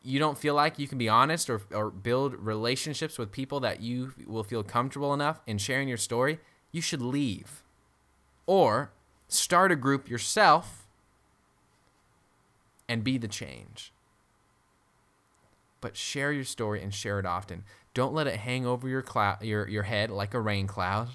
you 0.07 0.19
don't 0.19 0.37
feel 0.37 0.53
like 0.53 0.79
you 0.79 0.87
can 0.87 0.97
be 0.97 1.09
honest 1.09 1.49
or, 1.49 1.61
or 1.69 1.91
build 1.91 2.33
relationships 2.35 3.17
with 3.17 3.29
people 3.29 3.59
that 3.59 3.81
you 3.81 4.13
will 4.25 4.43
feel 4.43 4.63
comfortable 4.63 5.13
enough 5.13 5.41
in 5.45 5.57
sharing 5.57 5.89
your 5.89 5.97
story, 5.97 6.39
you 6.71 6.79
should 6.79 7.01
leave. 7.01 7.61
Or 8.45 8.93
start 9.27 9.69
a 9.69 9.75
group 9.75 10.09
yourself 10.09 10.87
and 12.87 13.03
be 13.03 13.17
the 13.17 13.27
change. 13.27 13.91
But 15.81 15.97
share 15.97 16.31
your 16.31 16.45
story 16.45 16.81
and 16.81 16.93
share 16.93 17.19
it 17.19 17.25
often. 17.25 17.65
Don't 17.93 18.13
let 18.13 18.27
it 18.27 18.37
hang 18.37 18.65
over 18.65 18.87
your 18.87 19.01
cloud, 19.01 19.43
your 19.43 19.67
your 19.67 19.83
head 19.83 20.09
like 20.09 20.33
a 20.33 20.39
rain 20.39 20.67
cloud. 20.67 21.09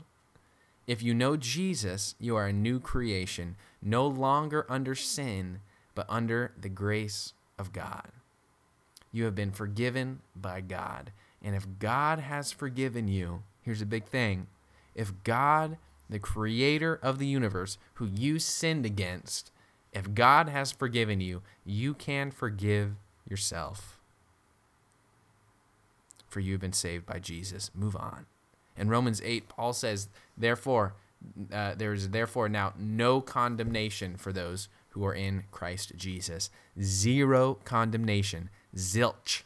If 0.87 1.03
you 1.03 1.15
know 1.15 1.39
Jesus, 1.39 2.15
you 2.19 2.37
are 2.37 2.47
a 2.47 2.53
new 2.53 2.79
creation, 2.79 3.57
no 3.81 4.07
longer 4.07 4.67
under 4.69 4.95
sin, 4.95 5.61
but 5.95 6.05
under 6.11 6.53
the 6.61 6.69
grace 6.69 7.33
of 7.59 7.73
God. 7.73 8.13
You 9.13 9.25
have 9.25 9.35
been 9.35 9.53
forgiven 9.53 10.21
by 10.35 10.61
God. 10.61 11.13
And 11.43 11.55
if 11.55 11.67
God 11.79 12.19
has 12.19 12.51
forgiven 12.51 13.09
you, 13.09 13.43
here's 13.63 13.83
a 13.83 13.87
big 13.87 14.07
thing. 14.07 14.47
If 14.95 15.23
God, 15.23 15.77
the 16.09 16.19
creator 16.19 16.99
of 17.03 17.19
the 17.19 17.27
universe, 17.27 17.79
who 17.95 18.07
you 18.07 18.39
sinned 18.39 18.87
against, 18.87 19.51
if 19.93 20.15
God 20.15 20.49
has 20.49 20.73
forgiven 20.73 21.21
you, 21.21 21.43
you 21.65 21.95
can 21.95 22.31
forgive 22.31 22.95
yourself 23.29 24.01
for 26.33 26.41
you 26.41 26.53
have 26.53 26.61
been 26.61 26.73
saved 26.73 27.07
by 27.07 27.19
Jesus. 27.19 27.71
Move 27.75 27.95
on. 27.95 28.27
In 28.77 28.89
Romans 28.89 29.21
8, 29.23 29.49
Paul 29.49 29.75
says, 29.75 30.09
Therefore, 30.37 30.95
uh, 31.53 31.75
there 31.77 31.93
is 31.93 32.09
therefore 32.09 32.49
now 32.49 32.73
no 32.77 33.21
condemnation 33.21 34.17
for 34.17 34.33
those 34.33 34.69
who 34.91 35.05
are 35.05 35.15
in 35.15 35.45
Christ 35.53 35.93
Jesus. 35.95 36.51
Zero 36.81 37.59
condemnation, 37.65 38.49
zilch, 38.77 39.43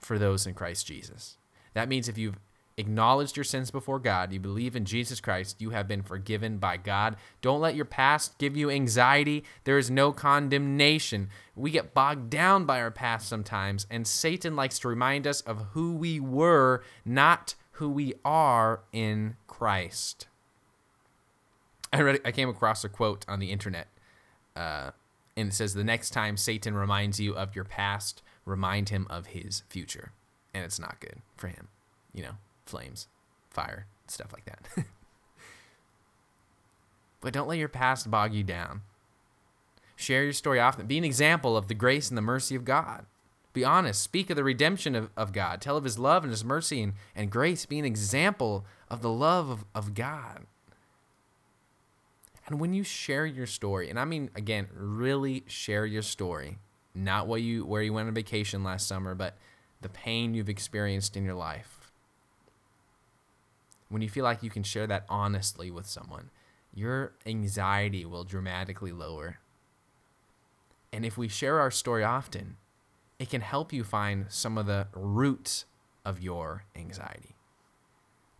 for 0.00 0.18
those 0.18 0.46
in 0.46 0.54
Christ 0.54 0.86
Jesus. 0.86 1.36
That 1.74 1.88
means 1.88 2.08
if 2.08 2.16
you've 2.16 2.38
acknowledged 2.78 3.36
your 3.36 3.44
sins 3.44 3.70
before 3.70 3.98
God, 3.98 4.32
you 4.32 4.40
believe 4.40 4.76
in 4.76 4.84
Jesus 4.84 5.20
Christ, 5.20 5.60
you 5.60 5.70
have 5.70 5.88
been 5.88 6.02
forgiven 6.02 6.58
by 6.58 6.76
God. 6.76 7.16
Don't 7.40 7.60
let 7.60 7.74
your 7.74 7.86
past 7.86 8.36
give 8.38 8.56
you 8.56 8.70
anxiety. 8.70 9.44
There 9.64 9.78
is 9.78 9.90
no 9.90 10.12
condemnation. 10.12 11.30
We 11.54 11.70
get 11.70 11.94
bogged 11.94 12.28
down 12.28 12.66
by 12.66 12.80
our 12.80 12.90
past 12.90 13.28
sometimes, 13.28 13.86
and 13.90 14.06
Satan 14.06 14.56
likes 14.56 14.78
to 14.80 14.88
remind 14.88 15.26
us 15.26 15.40
of 15.40 15.68
who 15.72 15.94
we 15.94 16.20
were, 16.20 16.82
not 17.04 17.54
who 17.72 17.88
we 17.88 18.14
are 18.24 18.80
in 18.92 19.36
Christ. 19.46 20.26
I 21.92 22.02
read, 22.02 22.20
I 22.26 22.32
came 22.32 22.50
across 22.50 22.84
a 22.84 22.90
quote 22.90 23.24
on 23.26 23.38
the 23.38 23.50
internet, 23.50 23.88
uh, 24.54 24.90
and 25.34 25.48
it 25.48 25.54
says, 25.54 25.72
"The 25.72 25.84
next 25.84 26.10
time 26.10 26.36
Satan 26.36 26.74
reminds 26.74 27.20
you 27.20 27.34
of 27.34 27.54
your 27.54 27.64
past, 27.64 28.22
remind 28.46 28.88
him 28.88 29.06
of 29.10 29.26
his 29.26 29.62
future," 29.68 30.12
and 30.54 30.64
it's 30.64 30.78
not 30.78 31.00
good 31.00 31.20
for 31.36 31.48
him, 31.48 31.68
you 32.14 32.22
know 32.22 32.36
flames, 32.66 33.08
fire, 33.50 33.86
stuff 34.06 34.32
like 34.32 34.44
that. 34.44 34.68
but 37.20 37.32
don't 37.32 37.48
let 37.48 37.58
your 37.58 37.68
past 37.68 38.10
bog 38.10 38.34
you 38.34 38.42
down. 38.42 38.82
Share 39.94 40.24
your 40.24 40.32
story 40.34 40.60
often. 40.60 40.86
Be 40.86 40.98
an 40.98 41.04
example 41.04 41.56
of 41.56 41.68
the 41.68 41.74
grace 41.74 42.10
and 42.10 42.18
the 42.18 42.22
mercy 42.22 42.54
of 42.54 42.64
God. 42.64 43.06
Be 43.54 43.64
honest. 43.64 44.02
Speak 44.02 44.28
of 44.28 44.36
the 44.36 44.44
redemption 44.44 44.94
of, 44.94 45.08
of 45.16 45.32
God. 45.32 45.62
Tell 45.62 45.78
of 45.78 45.84
his 45.84 45.98
love 45.98 46.22
and 46.22 46.30
his 46.30 46.44
mercy 46.44 46.82
and, 46.82 46.92
and 47.14 47.30
grace. 47.30 47.64
Be 47.64 47.78
an 47.78 47.86
example 47.86 48.66
of 48.90 49.00
the 49.00 49.10
love 49.10 49.48
of, 49.48 49.64
of 49.74 49.94
God. 49.94 50.44
And 52.46 52.60
when 52.60 52.74
you 52.74 52.84
share 52.84 53.24
your 53.24 53.46
story, 53.46 53.88
and 53.88 53.98
I 53.98 54.04
mean 54.04 54.30
again, 54.36 54.68
really 54.74 55.42
share 55.46 55.86
your 55.86 56.02
story, 56.02 56.58
not 56.96 57.26
what 57.26 57.42
you 57.42 57.64
where 57.64 57.82
you 57.82 57.92
went 57.92 58.08
on 58.08 58.14
vacation 58.14 58.64
last 58.64 58.88
summer, 58.88 59.14
but 59.14 59.36
the 59.80 59.88
pain 59.88 60.34
you've 60.34 60.48
experienced 60.48 61.16
in 61.16 61.24
your 61.24 61.34
life 61.34 61.76
when 63.88 64.02
you 64.02 64.08
feel 64.08 64.24
like 64.24 64.42
you 64.42 64.50
can 64.50 64.62
share 64.62 64.86
that 64.86 65.04
honestly 65.08 65.70
with 65.70 65.86
someone, 65.86 66.30
your 66.74 67.12
anxiety 67.24 68.04
will 68.04 68.24
dramatically 68.24 68.92
lower. 68.92 69.38
And 70.92 71.04
if 71.04 71.16
we 71.16 71.28
share 71.28 71.60
our 71.60 71.70
story 71.70 72.02
often, 72.02 72.56
it 73.18 73.30
can 73.30 73.40
help 73.40 73.72
you 73.72 73.84
find 73.84 74.26
some 74.28 74.58
of 74.58 74.66
the 74.66 74.88
roots 74.92 75.64
of 76.04 76.20
your 76.20 76.64
anxiety. 76.74 77.36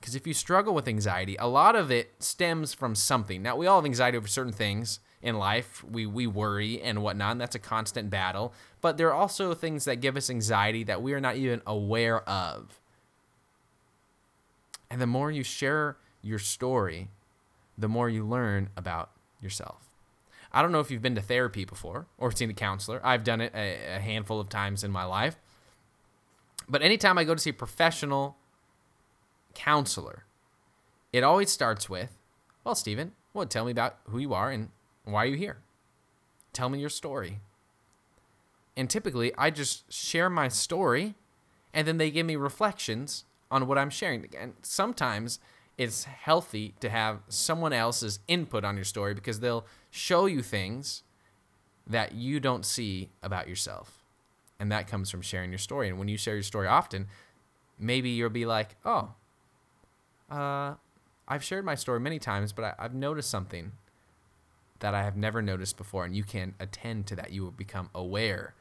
Because 0.01 0.15
if 0.15 0.27
you 0.27 0.35
struggle 0.35 0.75
with 0.75 0.89
anxiety, 0.89 1.37
a 1.37 1.49
lot 1.49 1.75
of 1.75 1.91
it 1.91 2.15
stems 2.19 2.75
from 2.75 2.95
something. 2.95 3.43
Now, 3.43 3.57
we 3.57 3.67
all 3.67 3.79
have 3.81 3.87
anxiety 3.87 4.19
over 4.19 4.29
certain 4.29 4.53
things 4.53 5.01
in 5.23 5.37
life. 5.37 5.85
We, 5.85 6.07
we 6.07 6.27
worry 6.27 6.81
and 6.81 7.03
whatnot, 7.03 7.33
and 7.33 7.41
that's 7.41 7.55
a 7.55 7.61
constant 7.61 8.11
battle. 8.11 8.53
But 8.81 8.97
there 8.97 9.09
are 9.09 9.15
also 9.15 9.55
things 9.55 9.85
that 9.85 10.01
give 10.01 10.17
us 10.17 10.31
anxiety 10.31 10.85
that 10.85 11.03
we 11.03 11.13
are 11.13 11.21
not 11.21 11.37
even 11.37 11.63
aware 11.67 12.29
of. 12.29 12.81
And 14.91 15.01
the 15.01 15.07
more 15.07 15.31
you 15.31 15.43
share 15.43 15.97
your 16.23 16.39
story, 16.39 17.09
the 17.77 17.89
more 17.89 18.09
you 18.09 18.25
learn 18.25 18.71
about 18.77 19.11
yourself. 19.41 19.83
I 20.53 20.63
don't 20.63 20.73
know 20.73 20.81
if 20.81 20.91
you've 20.91 21.03
been 21.03 21.17
to 21.17 21.21
therapy 21.21 21.65
before 21.65 22.07
or 22.19 22.33
seen 22.33 22.51
a 22.51 22.55
counselor. 22.55 23.01
I've 23.05 23.25
done 23.25 23.41
it 23.41 23.53
a, 23.55 23.97
a 23.97 23.99
handful 23.99 24.41
of 24.41 24.49
times 24.49 24.85
in 24.85 24.91
my 24.91 25.05
life. 25.05 25.37
But 26.69 26.83
anytime 26.83 27.19
I 27.19 27.25
go 27.25 27.35
to 27.35 27.41
see 27.41 27.51
a 27.51 27.55
professional 27.55 28.37
counselor, 29.55 30.25
it 31.13 31.23
always 31.23 31.51
starts 31.51 31.89
with, 31.89 32.17
well, 32.65 32.75
Stephen, 32.75 33.13
well, 33.35 33.47
tell 33.47 33.65
me 33.65 33.73
about 33.73 33.99
who 34.05 34.19
you 34.19 34.35
are 34.35 34.51
and 34.51 34.71
why 35.15 35.25
are 35.25 35.29
you 35.29 35.37
here? 35.37 35.59
Tell 36.53 36.69
me 36.69 36.81
your 36.81 36.91
story. 36.91 37.41
And 38.77 38.91
typically, 38.91 39.33
I 39.39 39.51
just 39.51 39.91
share 39.93 40.29
my 40.29 40.49
story 40.49 41.15
and 41.73 41.87
then 41.87 41.99
they 41.99 42.11
give 42.11 42.27
me 42.27 42.37
reflections 42.37 43.25
on 43.51 43.67
what 43.67 43.79
I'm 43.79 43.91
sharing. 43.91 44.29
And 44.39 44.55
sometimes 44.63 45.39
it's 45.79 46.05
healthy 46.05 46.75
to 46.81 46.89
have 46.89 47.21
someone 47.29 47.73
else's 47.73 48.19
input 48.29 48.65
on 48.65 48.77
your 48.77 48.85
story 48.85 49.15
because 49.15 49.41
they'll 49.41 49.67
show 49.91 50.27
you 50.27 50.43
things 50.43 51.03
that 51.87 52.13
you 52.13 52.41
don't 52.41 52.65
see 52.65 53.11
about 53.23 53.49
yourself. 53.49 54.03
And 54.59 54.73
that 54.73 54.89
comes 54.89 55.11
from 55.11 55.21
sharing 55.21 55.51
your 55.51 55.59
story. 55.59 55.89
And 55.89 55.99
when 55.99 56.09
you 56.09 56.17
share 56.17 56.35
your 56.35 56.43
story 56.43 56.67
often, 56.67 57.09
maybe 57.79 58.09
you'll 58.11 58.31
be 58.31 58.47
like, 58.47 58.77
oh, 58.85 59.11
uh, 60.31 60.75
I've 61.29 61.45
shared 61.45 61.65
my 61.65 61.75
story 61.75 62.01
many 62.01 62.19
times, 62.19 62.53
but 62.53 62.65
I, 62.65 62.75
I've 62.79 62.95
noticed 62.95 63.31
something 63.31 63.73
that 64.81 64.95
I 64.95 65.03
have 65.03 65.17
never 65.17 65.43
noticed 65.43 65.77
before. 65.77 66.05
And 66.05 66.15
you 66.15 66.25
can 66.25 66.55
attend 66.61 67.07
to 67.09 67.17
that. 67.17 67.33
You 67.33 67.43
will 67.43 67.51
become 67.51 67.91
aware 67.95 68.55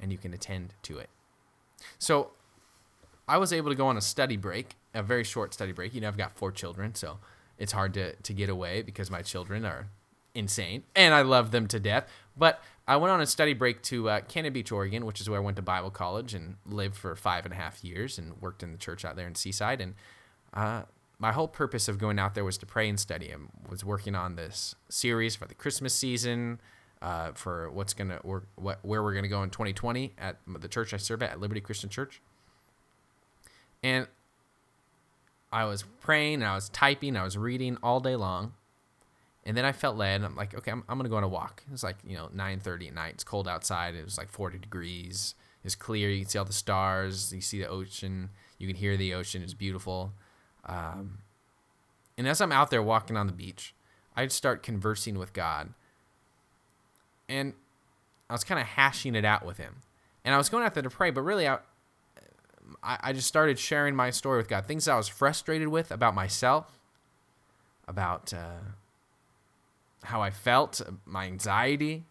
and 0.00 0.12
you 0.12 0.18
can 0.18 0.34
attend 0.34 0.74
to 0.82 0.98
it. 0.98 1.08
So 1.98 2.30
I 3.28 3.38
was 3.38 3.52
able 3.52 3.70
to 3.70 3.76
go 3.76 3.86
on 3.86 3.96
a 3.96 4.00
study 4.00 4.36
break, 4.36 4.76
a 4.94 5.02
very 5.02 5.24
short 5.24 5.54
study 5.54 5.72
break. 5.72 5.94
You 5.94 6.00
know, 6.00 6.08
I've 6.08 6.16
got 6.16 6.36
four 6.36 6.52
children, 6.52 6.94
so 6.94 7.18
it's 7.58 7.72
hard 7.72 7.94
to, 7.94 8.14
to 8.14 8.32
get 8.32 8.48
away 8.48 8.82
because 8.82 9.10
my 9.10 9.22
children 9.22 9.64
are 9.64 9.88
insane 10.34 10.82
and 10.96 11.14
I 11.14 11.22
love 11.22 11.50
them 11.50 11.66
to 11.68 11.78
death. 11.78 12.10
But 12.36 12.62
I 12.86 12.96
went 12.96 13.12
on 13.12 13.20
a 13.20 13.26
study 13.26 13.54
break 13.54 13.82
to 13.84 14.08
uh, 14.08 14.20
Cannon 14.22 14.52
Beach, 14.52 14.72
Oregon, 14.72 15.06
which 15.06 15.20
is 15.20 15.30
where 15.30 15.38
I 15.38 15.42
went 15.42 15.56
to 15.56 15.62
Bible 15.62 15.90
college 15.90 16.34
and 16.34 16.56
lived 16.66 16.96
for 16.96 17.14
five 17.14 17.44
and 17.44 17.54
a 17.54 17.56
half 17.56 17.84
years 17.84 18.18
and 18.18 18.40
worked 18.40 18.62
in 18.62 18.72
the 18.72 18.78
church 18.78 19.04
out 19.04 19.16
there 19.16 19.26
in 19.26 19.34
Seaside. 19.34 19.80
And 19.80 19.94
uh, 20.52 20.82
my 21.22 21.30
whole 21.30 21.46
purpose 21.46 21.86
of 21.86 21.98
going 21.98 22.18
out 22.18 22.34
there 22.34 22.44
was 22.44 22.58
to 22.58 22.66
pray 22.66 22.88
and 22.88 22.98
study. 22.98 23.32
I 23.32 23.36
was 23.70 23.84
working 23.84 24.16
on 24.16 24.34
this 24.34 24.74
series 24.88 25.36
for 25.36 25.46
the 25.46 25.54
Christmas 25.54 25.94
season, 25.94 26.60
uh, 27.00 27.30
for 27.34 27.70
what's 27.70 27.94
gonna 27.94 28.18
or 28.24 28.42
what 28.56 28.80
where 28.82 29.04
we're 29.04 29.14
gonna 29.14 29.28
go 29.28 29.44
in 29.44 29.50
2020 29.50 30.14
at 30.18 30.38
the 30.48 30.66
church 30.66 30.92
I 30.92 30.96
serve 30.96 31.22
at, 31.22 31.30
at 31.30 31.40
Liberty 31.40 31.60
Christian 31.60 31.90
Church. 31.90 32.20
And 33.84 34.08
I 35.52 35.64
was 35.64 35.84
praying, 36.00 36.34
and 36.34 36.44
I 36.44 36.56
was 36.56 36.68
typing, 36.70 37.16
I 37.16 37.22
was 37.22 37.38
reading 37.38 37.78
all 37.84 38.00
day 38.00 38.16
long. 38.16 38.54
And 39.44 39.56
then 39.56 39.64
I 39.64 39.70
felt 39.70 39.96
led. 39.96 40.16
And 40.16 40.24
I'm 40.24 40.34
like, 40.34 40.54
okay, 40.56 40.72
I'm, 40.72 40.82
I'm 40.88 40.98
gonna 40.98 41.08
go 41.08 41.16
on 41.16 41.22
a 41.22 41.28
walk. 41.28 41.62
It's 41.72 41.84
like 41.84 41.98
you 42.04 42.16
know 42.16 42.30
9:30 42.34 42.88
at 42.88 42.94
night. 42.94 43.14
It's 43.14 43.24
cold 43.24 43.46
outside. 43.46 43.94
It 43.94 44.04
was 44.04 44.18
like 44.18 44.28
40 44.28 44.58
degrees. 44.58 45.36
It's 45.62 45.76
clear. 45.76 46.10
You 46.10 46.22
can 46.22 46.28
see 46.28 46.38
all 46.40 46.44
the 46.44 46.52
stars. 46.52 47.32
You 47.32 47.40
see 47.40 47.60
the 47.60 47.68
ocean. 47.68 48.30
You 48.58 48.66
can 48.66 48.74
hear 48.74 48.96
the 48.96 49.14
ocean. 49.14 49.40
It's 49.42 49.54
beautiful. 49.54 50.14
Um, 50.64 51.18
and 52.16 52.28
as 52.28 52.40
I'm 52.40 52.52
out 52.52 52.70
there 52.70 52.82
walking 52.82 53.16
on 53.16 53.26
the 53.26 53.32
beach, 53.32 53.74
I'd 54.16 54.32
start 54.32 54.62
conversing 54.62 55.18
with 55.18 55.32
God. 55.32 55.72
And 57.28 57.54
I 58.28 58.34
was 58.34 58.44
kind 58.44 58.60
of 58.60 58.66
hashing 58.66 59.14
it 59.14 59.24
out 59.24 59.44
with 59.44 59.58
Him. 59.58 59.76
And 60.24 60.34
I 60.34 60.38
was 60.38 60.48
going 60.48 60.64
out 60.64 60.74
there 60.74 60.82
to 60.82 60.90
pray, 60.90 61.10
but 61.10 61.22
really, 61.22 61.48
I, 61.48 61.58
I 62.82 63.12
just 63.12 63.26
started 63.26 63.58
sharing 63.58 63.96
my 63.96 64.10
story 64.10 64.38
with 64.38 64.48
God. 64.48 64.66
Things 64.66 64.86
I 64.86 64.96
was 64.96 65.08
frustrated 65.08 65.68
with 65.68 65.90
about 65.90 66.14
myself, 66.14 66.78
about. 67.88 68.32
Uh, 68.32 68.60
how 70.04 70.20
I 70.20 70.30
felt, 70.30 70.80
my 71.04 71.26
anxiety. 71.26 72.04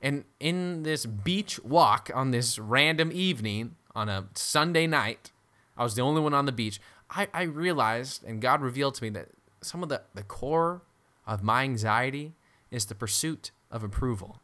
And 0.00 0.24
in 0.40 0.82
this 0.82 1.06
beach 1.06 1.62
walk 1.62 2.10
on 2.14 2.30
this 2.30 2.58
random 2.58 3.10
evening 3.12 3.76
on 3.94 4.08
a 4.08 4.26
Sunday 4.34 4.86
night, 4.86 5.32
I 5.76 5.82
was 5.82 5.94
the 5.94 6.02
only 6.02 6.20
one 6.20 6.34
on 6.34 6.46
the 6.46 6.52
beach. 6.52 6.80
I, 7.10 7.28
I 7.32 7.42
realized, 7.42 8.24
and 8.24 8.40
God 8.40 8.60
revealed 8.60 8.94
to 8.96 9.02
me 9.02 9.10
that 9.10 9.28
some 9.60 9.82
of 9.82 9.88
the, 9.88 10.02
the 10.14 10.22
core 10.22 10.82
of 11.26 11.42
my 11.42 11.62
anxiety 11.62 12.34
is 12.70 12.86
the 12.86 12.94
pursuit 12.94 13.50
of 13.70 13.82
approval. 13.82 14.40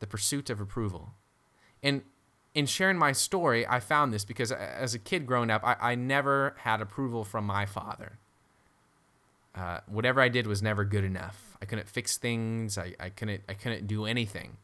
The 0.00 0.06
pursuit 0.06 0.50
of 0.50 0.60
approval. 0.60 1.10
And 1.82 2.02
in 2.54 2.66
sharing 2.66 2.98
my 2.98 3.12
story, 3.12 3.66
I 3.66 3.80
found 3.80 4.12
this 4.12 4.24
because 4.24 4.52
as 4.52 4.94
a 4.94 4.98
kid 4.98 5.26
growing 5.26 5.50
up, 5.50 5.62
I, 5.64 5.76
I 5.80 5.94
never 5.94 6.54
had 6.58 6.80
approval 6.80 7.24
from 7.24 7.44
my 7.44 7.66
father 7.66 8.18
uh, 9.54 9.80
whatever 9.86 10.20
I 10.20 10.28
did 10.28 10.46
was 10.46 10.62
never 10.62 10.84
good 10.84 11.04
enough. 11.04 11.56
I 11.60 11.64
couldn't 11.64 11.88
fix 11.88 12.16
things. 12.16 12.78
I, 12.78 12.94
I 12.98 13.10
couldn't 13.10 13.42
I 13.48 13.54
couldn't 13.54 13.86
do 13.86 14.06
anything 14.06 14.56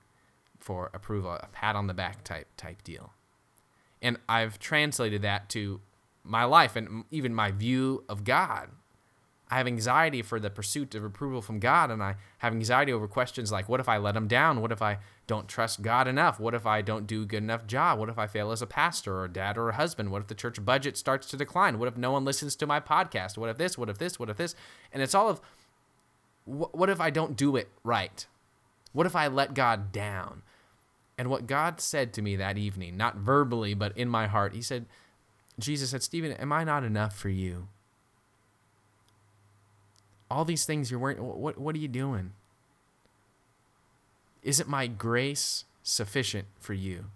for 0.59 0.91
approval, 0.95 1.33
a 1.33 1.49
pat 1.53 1.77
on 1.77 1.87
the 1.87 1.95
back 1.95 2.25
type 2.25 2.49
type 2.57 2.83
deal. 2.83 3.13
And 4.01 4.17
I've 4.29 4.59
translated 4.59 5.23
that 5.23 5.49
to 5.51 5.81
my 6.29 6.45
life 6.45 6.77
and 6.77 7.05
even 7.11 7.35
my 7.35 7.51
view 7.51 8.05
of 8.09 8.25
God. 8.25 8.71
I 9.51 9.57
have 9.57 9.67
anxiety 9.67 10.21
for 10.21 10.39
the 10.39 10.51
pursuit 10.51 10.95
of 10.95 11.03
approval 11.03 11.41
from 11.41 11.59
God, 11.59 11.91
and 11.91 12.03
I 12.03 12.17
have 12.39 12.53
anxiety 12.53 12.93
over 12.93 13.09
questions 13.09 13.51
like, 13.51 13.67
what 13.67 13.81
if 13.81 13.89
I 13.89 13.97
let 13.97 14.15
him 14.15 14.29
down? 14.29 14.61
What 14.61 14.73
if 14.73 14.83
I 14.83 14.99
don't 15.27 15.49
trust 15.49 15.81
God 15.81 16.07
enough? 16.07 16.39
What 16.39 16.53
if 16.53 16.67
I 16.67 16.83
don't 16.83 17.07
do 17.07 17.23
a 17.23 17.27
good 17.27 17.43
enough 17.43 17.67
job? 17.67 17.99
What 17.99 18.11
if 18.11 18.19
I 18.19 18.27
fail 18.27 18.53
as 18.53 18.61
a 18.61 18.67
pastor 18.67 19.15
or 19.15 19.25
a 19.25 19.33
dad 19.33 19.57
or 19.57 19.71
a 19.71 19.75
husband? 19.75 20.11
What 20.11 20.21
if 20.21 20.29
the 20.29 20.35
church 20.35 20.63
budget 20.63 20.99
starts 20.99 21.27
to 21.29 21.39
decline? 21.39 21.79
What 21.79 21.89
if 21.89 21.97
no 21.97 22.13
one 22.13 22.27
listens 22.27 22.57
to 22.57 22.67
my 22.67 22.79
podcast? 22.79 23.39
What 23.39 23.49
if 23.49 23.57
this? 23.57 23.79
What 23.79 23.89
if 23.89 23.97
this? 23.97 24.19
What 24.19 24.29
if 24.29 24.37
this? 24.37 24.55
And 24.93 25.03
it's 25.03 25.15
all 25.15 25.31
of, 25.31 25.41
what 26.45 26.91
if 26.91 27.01
I 27.01 27.09
don't 27.09 27.35
do 27.35 27.57
it 27.57 27.71
right? 27.83 28.27
What 28.93 29.07
if 29.07 29.17
I 29.17 29.29
let 29.29 29.55
God 29.55 29.93
down? 29.93 30.43
And 31.17 31.31
what 31.31 31.47
God 31.47 31.81
said 31.81 32.13
to 32.13 32.23
me 32.23 32.37
that 32.37 32.59
evening, 32.59 32.99
not 32.99 33.17
verbally, 33.17 33.73
but 33.73 33.97
in 33.97 34.11
my 34.11 34.27
heart, 34.27 34.55
He 34.55 34.63
said, 34.63 34.85
Jesus 35.59 35.91
said, 35.91 36.03
Stephen, 36.03 36.33
am 36.33 36.53
I 36.53 36.65
not 36.65 36.85
enough 36.85 37.17
for 37.17 37.29
you? 37.29 37.69
all 40.31 40.45
these 40.45 40.65
things 40.65 40.91
you're 40.91 41.01
wearing 41.01 41.19
what 41.19 41.59
what 41.59 41.75
are 41.75 41.79
you 41.79 41.89
doing? 41.89 42.33
Isn't 44.43 44.69
my 44.69 44.87
grace 44.87 45.65
sufficient 45.83 46.47
for 46.59 46.75
you? 46.75 47.07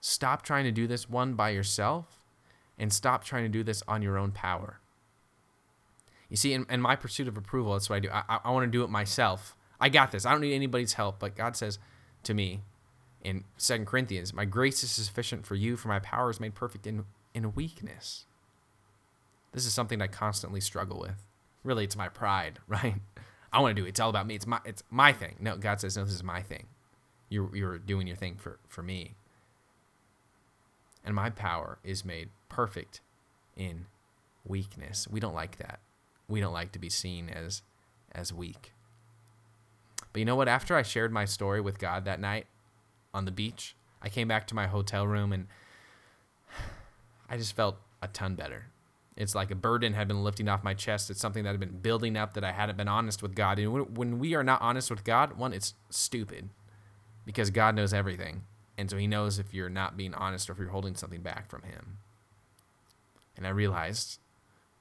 Stop 0.00 0.42
trying 0.42 0.64
to 0.64 0.72
do 0.72 0.86
this 0.86 1.08
one 1.08 1.34
by 1.34 1.50
yourself 1.50 2.24
and 2.78 2.92
stop 2.92 3.24
trying 3.24 3.44
to 3.44 3.48
do 3.48 3.62
this 3.62 3.82
on 3.88 4.02
your 4.02 4.16
own 4.16 4.30
power. 4.30 4.78
You 6.28 6.36
see 6.36 6.52
in, 6.52 6.66
in 6.68 6.80
my 6.80 6.94
pursuit 6.94 7.26
of 7.26 7.36
approval 7.36 7.72
that's 7.72 7.88
what 7.88 7.96
i 7.96 8.00
do. 8.00 8.10
I, 8.10 8.22
I, 8.28 8.40
I 8.44 8.50
want 8.50 8.64
to 8.64 8.70
do 8.70 8.84
it 8.84 8.90
myself. 8.90 9.56
I 9.80 9.88
got 9.88 10.10
this. 10.10 10.26
I 10.26 10.32
don't 10.32 10.40
need 10.40 10.54
anybody's 10.54 10.94
help 10.94 11.20
but 11.20 11.36
god 11.36 11.56
says 11.56 11.78
to 12.24 12.34
me 12.34 12.62
in 13.22 13.44
Second 13.56 13.86
corinthians 13.86 14.32
my 14.32 14.44
grace 14.44 14.82
is 14.82 14.90
sufficient 14.90 15.46
for 15.46 15.54
you 15.54 15.76
for 15.76 15.88
my 15.88 15.98
power 15.98 16.30
is 16.30 16.40
made 16.40 16.54
perfect 16.54 16.86
in 16.86 17.04
in 17.34 17.54
weakness 17.54 18.26
this 19.52 19.66
is 19.66 19.72
something 19.72 20.00
i 20.00 20.06
constantly 20.06 20.60
struggle 20.60 21.00
with 21.00 21.26
really 21.64 21.84
it's 21.84 21.96
my 21.96 22.08
pride, 22.08 22.58
right? 22.68 22.96
I 23.52 23.60
want 23.60 23.76
to 23.76 23.80
do 23.80 23.86
it. 23.86 23.90
It's 23.90 24.00
all 24.00 24.10
about 24.10 24.26
me. 24.26 24.34
It's 24.34 24.46
my 24.46 24.60
it's 24.64 24.82
my 24.90 25.12
thing. 25.12 25.36
No, 25.40 25.56
God 25.56 25.80
says 25.80 25.96
no. 25.96 26.04
This 26.04 26.14
is 26.14 26.24
my 26.24 26.42
thing. 26.42 26.66
You're 27.28 27.54
you're 27.54 27.78
doing 27.78 28.06
your 28.06 28.16
thing 28.16 28.36
for 28.36 28.58
for 28.68 28.82
me. 28.82 29.14
And 31.04 31.14
my 31.14 31.30
power 31.30 31.78
is 31.84 32.04
made 32.04 32.30
perfect 32.48 33.00
in 33.56 33.86
weakness. 34.44 35.08
We 35.08 35.20
don't 35.20 35.34
like 35.34 35.56
that. 35.56 35.80
We 36.28 36.40
don't 36.40 36.52
like 36.52 36.72
to 36.72 36.78
be 36.78 36.90
seen 36.90 37.30
as 37.30 37.62
as 38.12 38.32
weak. 38.32 38.72
But 40.12 40.18
you 40.20 40.24
know 40.24 40.36
what? 40.36 40.48
After 40.48 40.76
I 40.76 40.82
shared 40.82 41.12
my 41.12 41.24
story 41.24 41.60
with 41.60 41.78
God 41.78 42.04
that 42.04 42.20
night 42.20 42.46
on 43.14 43.24
the 43.24 43.30
beach, 43.30 43.74
I 44.02 44.08
came 44.08 44.28
back 44.28 44.46
to 44.48 44.54
my 44.54 44.66
hotel 44.66 45.06
room 45.06 45.32
and 45.32 45.46
I 47.30 47.36
just 47.36 47.56
felt 47.56 47.76
a 48.02 48.08
ton 48.08 48.34
better. 48.34 48.66
It's 49.16 49.34
like 49.34 49.50
a 49.50 49.56
burden 49.56 49.94
had 49.94 50.06
been 50.06 50.22
lifting 50.22 50.48
off 50.48 50.62
my 50.62 50.74
chest. 50.74 51.10
It's 51.10 51.20
something 51.20 51.42
that 51.42 51.50
had 51.50 51.58
been 51.58 51.80
building 51.80 52.16
up 52.16 52.34
that 52.34 52.44
I 52.44 52.52
hadn't 52.52 52.76
been 52.76 52.86
honest 52.86 53.20
with 53.20 53.34
God. 53.34 53.58
And 53.58 53.96
when 53.96 54.20
we 54.20 54.34
are 54.36 54.44
not 54.44 54.62
honest 54.62 54.90
with 54.90 55.02
God, 55.02 55.36
one, 55.36 55.52
it's 55.52 55.74
stupid 55.90 56.50
because 57.24 57.50
God 57.50 57.74
knows 57.74 57.92
everything. 57.92 58.44
And 58.78 58.88
so 58.88 58.96
he 58.96 59.08
knows 59.08 59.40
if 59.40 59.52
you're 59.52 59.68
not 59.68 59.96
being 59.96 60.14
honest 60.14 60.48
or 60.48 60.52
if 60.52 60.58
you're 60.60 60.68
holding 60.68 60.94
something 60.94 61.20
back 61.20 61.50
from 61.50 61.62
him. 61.62 61.98
And 63.36 63.44
I 63.44 63.50
realized, 63.50 64.20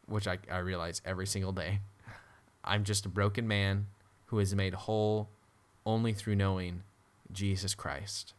which 0.06 0.28
I, 0.28 0.38
I 0.52 0.60
realize 0.60 1.02
every 1.04 1.26
single 1.26 1.52
day, 1.52 1.80
I'm 2.64 2.84
just 2.84 3.08
a 3.08 3.10
broken 3.10 3.48
man 3.48 3.88
who 4.26 4.38
is 4.38 4.54
made 4.54 4.76
whole 4.76 5.30
only 5.84 6.14
through 6.14 6.36
knowing 6.36 6.84
Jesus 7.32 7.76
Christ. 7.76 8.34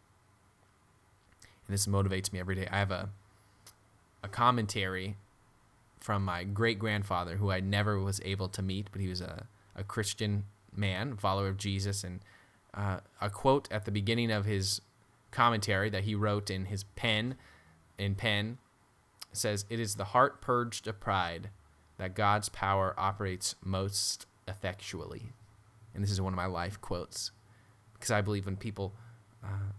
And 1.66 1.74
this 1.74 1.86
motivates 1.86 2.32
me 2.32 2.40
every 2.40 2.54
day. 2.54 2.68
I 2.70 2.78
have 2.78 2.90
a 2.90 3.10
a 4.22 4.28
commentary 4.28 5.16
from 6.00 6.24
my 6.24 6.44
great 6.44 6.78
grandfather, 6.78 7.36
who 7.36 7.50
I 7.50 7.60
never 7.60 7.98
was 7.98 8.20
able 8.24 8.48
to 8.48 8.62
meet, 8.62 8.88
but 8.92 9.00
he 9.00 9.08
was 9.08 9.20
a, 9.20 9.46
a 9.74 9.84
Christian 9.84 10.44
man, 10.74 11.16
follower 11.16 11.48
of 11.48 11.56
Jesus. 11.56 12.04
And 12.04 12.20
uh, 12.74 13.00
a 13.20 13.30
quote 13.30 13.68
at 13.70 13.84
the 13.84 13.90
beginning 13.90 14.30
of 14.30 14.44
his 14.44 14.80
commentary 15.30 15.90
that 15.90 16.04
he 16.04 16.14
wrote 16.14 16.50
in 16.50 16.66
his 16.66 16.84
pen, 16.84 17.36
in 17.98 18.14
pen, 18.14 18.58
says, 19.32 19.64
It 19.68 19.80
is 19.80 19.96
the 19.96 20.04
heart 20.04 20.40
purged 20.40 20.86
of 20.86 21.00
pride 21.00 21.50
that 21.98 22.14
God's 22.14 22.48
power 22.48 22.94
operates 22.96 23.56
most 23.64 24.26
effectually. 24.46 25.32
And 25.94 26.02
this 26.02 26.12
is 26.12 26.20
one 26.20 26.32
of 26.32 26.36
my 26.36 26.46
life 26.46 26.80
quotes 26.80 27.32
because 27.98 28.10
I 28.10 28.20
believe 28.20 28.46
when 28.46 28.56
people 28.56 28.94
uh, 29.44 29.72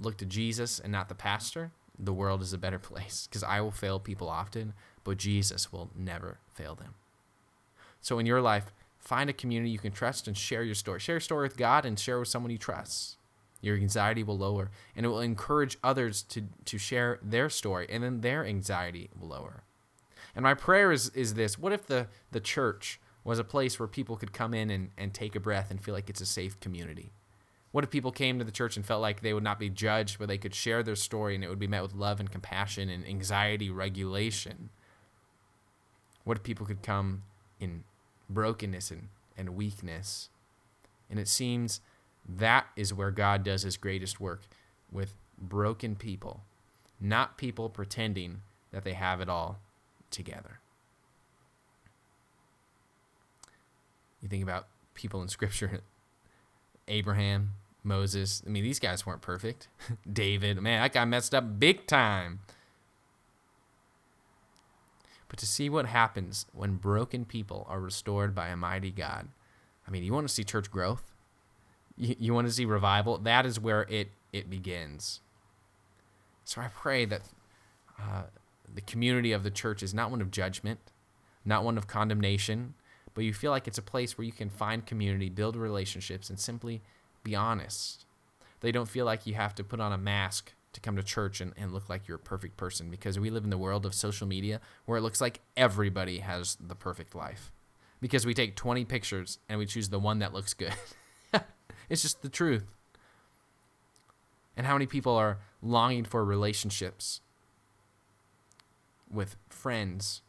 look 0.00 0.16
to 0.18 0.26
Jesus 0.26 0.78
and 0.78 0.92
not 0.92 1.08
the 1.08 1.14
pastor, 1.14 1.72
the 1.98 2.12
world 2.12 2.42
is 2.42 2.52
a 2.52 2.58
better 2.58 2.78
place 2.90 3.26
because 3.26 3.42
I 3.42 3.60
will 3.60 3.70
fail 3.70 3.98
people 3.98 4.28
often, 4.28 4.74
but 5.04 5.18
Jesus 5.18 5.72
will 5.72 5.90
never 5.96 6.38
fail 6.54 6.74
them. 6.74 6.94
So 8.00 8.18
in 8.18 8.26
your 8.26 8.40
life, 8.40 8.72
find 8.98 9.30
a 9.30 9.32
community 9.32 9.70
you 9.70 9.78
can 9.78 9.92
trust 9.92 10.26
and 10.26 10.36
share 10.36 10.62
your 10.62 10.74
story. 10.74 11.00
Share 11.00 11.16
your 11.16 11.20
story 11.20 11.44
with 11.44 11.56
God 11.56 11.84
and 11.84 11.98
share 11.98 12.18
with 12.18 12.28
someone 12.28 12.50
you 12.50 12.58
trust. 12.58 13.16
Your 13.60 13.76
anxiety 13.76 14.24
will 14.24 14.38
lower 14.38 14.70
and 14.96 15.06
it 15.06 15.08
will 15.08 15.20
encourage 15.20 15.78
others 15.84 16.22
to, 16.24 16.42
to 16.64 16.78
share 16.78 17.20
their 17.22 17.48
story 17.48 17.86
and 17.88 18.02
then 18.02 18.20
their 18.20 18.44
anxiety 18.44 19.10
will 19.18 19.28
lower. 19.28 19.62
And 20.34 20.42
my 20.42 20.54
prayer 20.54 20.90
is, 20.90 21.10
is 21.10 21.34
this 21.34 21.58
what 21.58 21.72
if 21.72 21.86
the, 21.86 22.08
the 22.32 22.40
church 22.40 23.00
was 23.24 23.38
a 23.38 23.44
place 23.44 23.78
where 23.78 23.86
people 23.86 24.16
could 24.16 24.32
come 24.32 24.52
in 24.52 24.68
and, 24.70 24.90
and 24.98 25.14
take 25.14 25.36
a 25.36 25.40
breath 25.40 25.70
and 25.70 25.80
feel 25.82 25.94
like 25.94 26.10
it's 26.10 26.20
a 26.20 26.26
safe 26.26 26.58
community? 26.58 27.12
What 27.72 27.84
if 27.84 27.90
people 27.90 28.12
came 28.12 28.38
to 28.38 28.44
the 28.44 28.52
church 28.52 28.76
and 28.76 28.84
felt 28.84 29.00
like 29.00 29.22
they 29.22 29.32
would 29.32 29.42
not 29.42 29.58
be 29.58 29.70
judged, 29.70 30.18
but 30.18 30.28
they 30.28 30.38
could 30.38 30.54
share 30.54 30.82
their 30.82 30.94
story 30.94 31.34
and 31.34 31.42
it 31.42 31.48
would 31.48 31.58
be 31.58 31.66
met 31.66 31.82
with 31.82 31.94
love 31.94 32.20
and 32.20 32.30
compassion 32.30 32.90
and 32.90 33.06
anxiety 33.06 33.70
regulation? 33.70 34.68
What 36.24 36.36
if 36.36 36.42
people 36.42 36.66
could 36.66 36.82
come 36.82 37.22
in 37.58 37.84
brokenness 38.28 38.90
and, 38.90 39.08
and 39.38 39.56
weakness? 39.56 40.28
And 41.10 41.18
it 41.18 41.28
seems 41.28 41.80
that 42.28 42.66
is 42.76 42.92
where 42.92 43.10
God 43.10 43.42
does 43.42 43.62
his 43.62 43.78
greatest 43.78 44.20
work 44.20 44.42
with 44.90 45.14
broken 45.38 45.96
people, 45.96 46.42
not 47.00 47.38
people 47.38 47.70
pretending 47.70 48.42
that 48.70 48.84
they 48.84 48.92
have 48.92 49.20
it 49.20 49.30
all 49.30 49.58
together. 50.10 50.60
You 54.20 54.28
think 54.28 54.42
about 54.42 54.68
people 54.94 55.22
in 55.22 55.28
Scripture, 55.28 55.80
Abraham, 56.88 57.54
Moses. 57.84 58.42
I 58.46 58.50
mean, 58.50 58.62
these 58.62 58.78
guys 58.78 59.06
weren't 59.06 59.22
perfect. 59.22 59.68
David, 60.12 60.60
man, 60.60 60.82
that 60.82 60.92
guy 60.92 61.04
messed 61.04 61.34
up 61.34 61.58
big 61.58 61.86
time. 61.86 62.40
But 65.28 65.38
to 65.38 65.46
see 65.46 65.70
what 65.70 65.86
happens 65.86 66.46
when 66.52 66.74
broken 66.76 67.24
people 67.24 67.66
are 67.68 67.80
restored 67.80 68.34
by 68.34 68.48
a 68.48 68.56
mighty 68.56 68.90
God, 68.90 69.28
I 69.86 69.90
mean, 69.90 70.04
you 70.04 70.12
want 70.12 70.28
to 70.28 70.32
see 70.32 70.44
church 70.44 70.70
growth? 70.70 71.14
You, 71.96 72.14
you 72.18 72.34
want 72.34 72.46
to 72.48 72.52
see 72.52 72.66
revival? 72.66 73.18
That 73.18 73.46
is 73.46 73.58
where 73.58 73.86
it, 73.88 74.10
it 74.32 74.50
begins. 74.50 75.20
So 76.44 76.60
I 76.60 76.68
pray 76.68 77.04
that 77.06 77.22
uh, 77.98 78.24
the 78.72 78.82
community 78.82 79.32
of 79.32 79.42
the 79.42 79.50
church 79.50 79.82
is 79.82 79.94
not 79.94 80.10
one 80.10 80.20
of 80.20 80.30
judgment, 80.30 80.80
not 81.44 81.64
one 81.64 81.78
of 81.78 81.86
condemnation, 81.86 82.74
but 83.14 83.24
you 83.24 83.32
feel 83.32 83.50
like 83.50 83.66
it's 83.66 83.78
a 83.78 83.82
place 83.82 84.16
where 84.16 84.24
you 84.24 84.32
can 84.32 84.50
find 84.50 84.84
community, 84.84 85.28
build 85.28 85.56
relationships, 85.56 86.30
and 86.30 86.38
simply 86.38 86.82
be 87.22 87.34
honest. 87.34 88.06
They 88.60 88.72
don't 88.72 88.88
feel 88.88 89.04
like 89.04 89.26
you 89.26 89.34
have 89.34 89.54
to 89.56 89.64
put 89.64 89.80
on 89.80 89.92
a 89.92 89.98
mask 89.98 90.52
to 90.72 90.80
come 90.80 90.96
to 90.96 91.02
church 91.02 91.40
and, 91.40 91.52
and 91.56 91.72
look 91.72 91.88
like 91.88 92.08
you're 92.08 92.16
a 92.16 92.20
perfect 92.20 92.56
person 92.56 92.90
because 92.90 93.18
we 93.18 93.30
live 93.30 93.44
in 93.44 93.50
the 93.50 93.58
world 93.58 93.84
of 93.84 93.94
social 93.94 94.26
media 94.26 94.60
where 94.86 94.98
it 94.98 95.02
looks 95.02 95.20
like 95.20 95.40
everybody 95.56 96.18
has 96.18 96.56
the 96.60 96.74
perfect 96.74 97.14
life 97.14 97.52
because 98.00 98.24
we 98.24 98.34
take 98.34 98.56
20 98.56 98.84
pictures 98.84 99.38
and 99.48 99.58
we 99.58 99.66
choose 99.66 99.90
the 99.90 99.98
one 99.98 100.18
that 100.20 100.32
looks 100.32 100.54
good. 100.54 100.74
it's 101.90 102.02
just 102.02 102.22
the 102.22 102.28
truth. 102.28 102.64
And 104.56 104.66
how 104.66 104.74
many 104.74 104.86
people 104.86 105.14
are 105.14 105.38
longing 105.62 106.04
for 106.04 106.24
relationships 106.24 107.20
with 109.10 109.36
friends, 109.48 110.22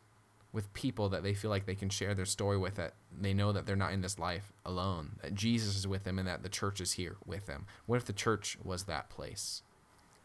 with 0.52 0.74
people 0.74 1.10
that 1.10 1.24
they 1.24 1.34
feel 1.34 1.50
like 1.50 1.66
they 1.66 1.76
can 1.76 1.90
share 1.90 2.14
their 2.14 2.26
story 2.26 2.58
with, 2.58 2.76
that 2.76 2.94
they 3.20 3.34
know 3.34 3.52
that 3.52 3.66
they're 3.66 3.76
not 3.76 3.94
in 3.94 4.02
this 4.02 4.20
life 4.20 4.52
alone, 4.66 5.18
that 5.22 5.36
Jesus 5.36 5.76
is 5.76 5.88
with 5.88 6.04
them 6.04 6.20
and 6.20 6.28
that 6.28 6.44
the 6.44 6.50
church 6.50 6.82
is 6.82 6.94
here 6.94 7.16
with 7.26 7.46
them. 7.46 7.66
What 7.86 7.98
if 7.98 8.06
the 8.06 8.14
church 8.14 8.58
was 8.64 8.84
that 8.84 9.10
place? 9.10 9.64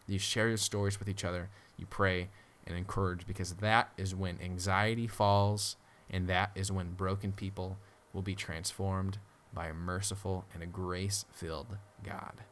You 0.07 0.19
share 0.19 0.49
your 0.49 0.57
stories 0.57 0.99
with 0.99 1.09
each 1.09 1.25
other, 1.25 1.51
you 1.77 1.87
pray 1.87 2.31
and 2.67 2.77
encourage, 2.77 3.27
because 3.27 3.55
that 3.55 3.91
is 3.97 4.15
when 4.15 4.39
anxiety 4.43 5.07
falls, 5.07 5.77
and 6.11 6.29
that 6.29 6.51
is 6.55 6.73
when 6.73 6.93
broken 6.93 7.33
people 7.33 7.79
will 8.13 8.23
be 8.23 8.35
transformed 8.35 9.19
by 9.53 9.67
a 9.67 9.75
merciful 9.75 10.45
and 10.55 10.63
a 10.63 10.67
grace 10.67 11.25
filled 11.33 11.79
God. 12.05 12.43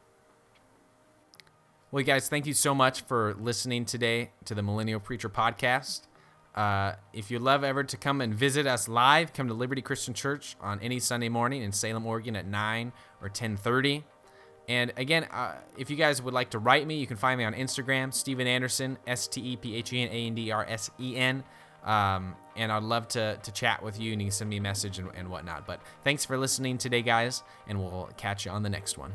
Well, 1.91 2.03
guys, 2.03 2.27
thank 2.29 2.45
you 2.45 2.53
so 2.53 2.75
much 2.75 3.01
for 3.01 3.33
listening 3.39 3.85
today 3.85 4.31
to 4.45 4.53
the 4.53 4.61
Millennial 4.61 4.99
Preacher 4.99 5.29
Podcast. 5.29 6.01
Uh, 6.57 6.95
if 7.13 7.29
you'd 7.29 7.43
love 7.43 7.63
ever 7.63 7.83
to 7.83 7.95
come 7.95 8.19
and 8.19 8.33
visit 8.33 8.65
us 8.65 8.87
live, 8.87 9.31
come 9.31 9.47
to 9.47 9.53
Liberty 9.53 9.83
Christian 9.83 10.15
Church 10.15 10.55
on 10.59 10.79
any 10.81 10.99
Sunday 10.99 11.29
morning 11.29 11.61
in 11.61 11.71
Salem, 11.71 12.03
Oregon 12.03 12.35
at 12.35 12.47
9 12.47 12.91
or 13.21 13.27
1030. 13.27 14.03
And 14.67 14.91
again, 14.97 15.25
uh, 15.25 15.53
if 15.77 15.91
you 15.91 15.95
guys 15.95 16.19
would 16.19 16.33
like 16.33 16.49
to 16.49 16.59
write 16.59 16.87
me, 16.87 16.95
you 16.95 17.05
can 17.05 17.15
find 17.15 17.37
me 17.37 17.43
on 17.43 17.53
Instagram, 17.53 18.11
Stephen 18.11 18.47
Anderson, 18.47 18.97
S 19.05 19.27
T 19.27 19.39
E 19.39 19.55
P 19.55 19.75
H 19.75 19.93
E 19.93 20.01
N 20.01 20.09
A 20.09 20.27
N 20.27 20.33
D 20.33 20.51
R 20.51 20.65
S 20.67 20.89
E 20.99 21.15
N. 21.15 21.43
Um, 21.83 22.35
and 22.55 22.71
I'd 22.71 22.83
love 22.83 23.07
to, 23.09 23.37
to 23.37 23.51
chat 23.51 23.83
with 23.83 23.99
you 23.99 24.11
and 24.11 24.21
you 24.21 24.25
can 24.25 24.33
send 24.33 24.49
me 24.49 24.57
a 24.57 24.61
message 24.61 24.97
and, 24.97 25.09
and 25.15 25.29
whatnot. 25.29 25.67
But 25.67 25.79
thanks 26.03 26.25
for 26.25 26.39
listening 26.39 26.79
today, 26.79 27.03
guys, 27.03 27.43
and 27.67 27.79
we'll 27.79 28.09
catch 28.17 28.45
you 28.45 28.51
on 28.51 28.63
the 28.63 28.69
next 28.69 28.97
one. 28.97 29.13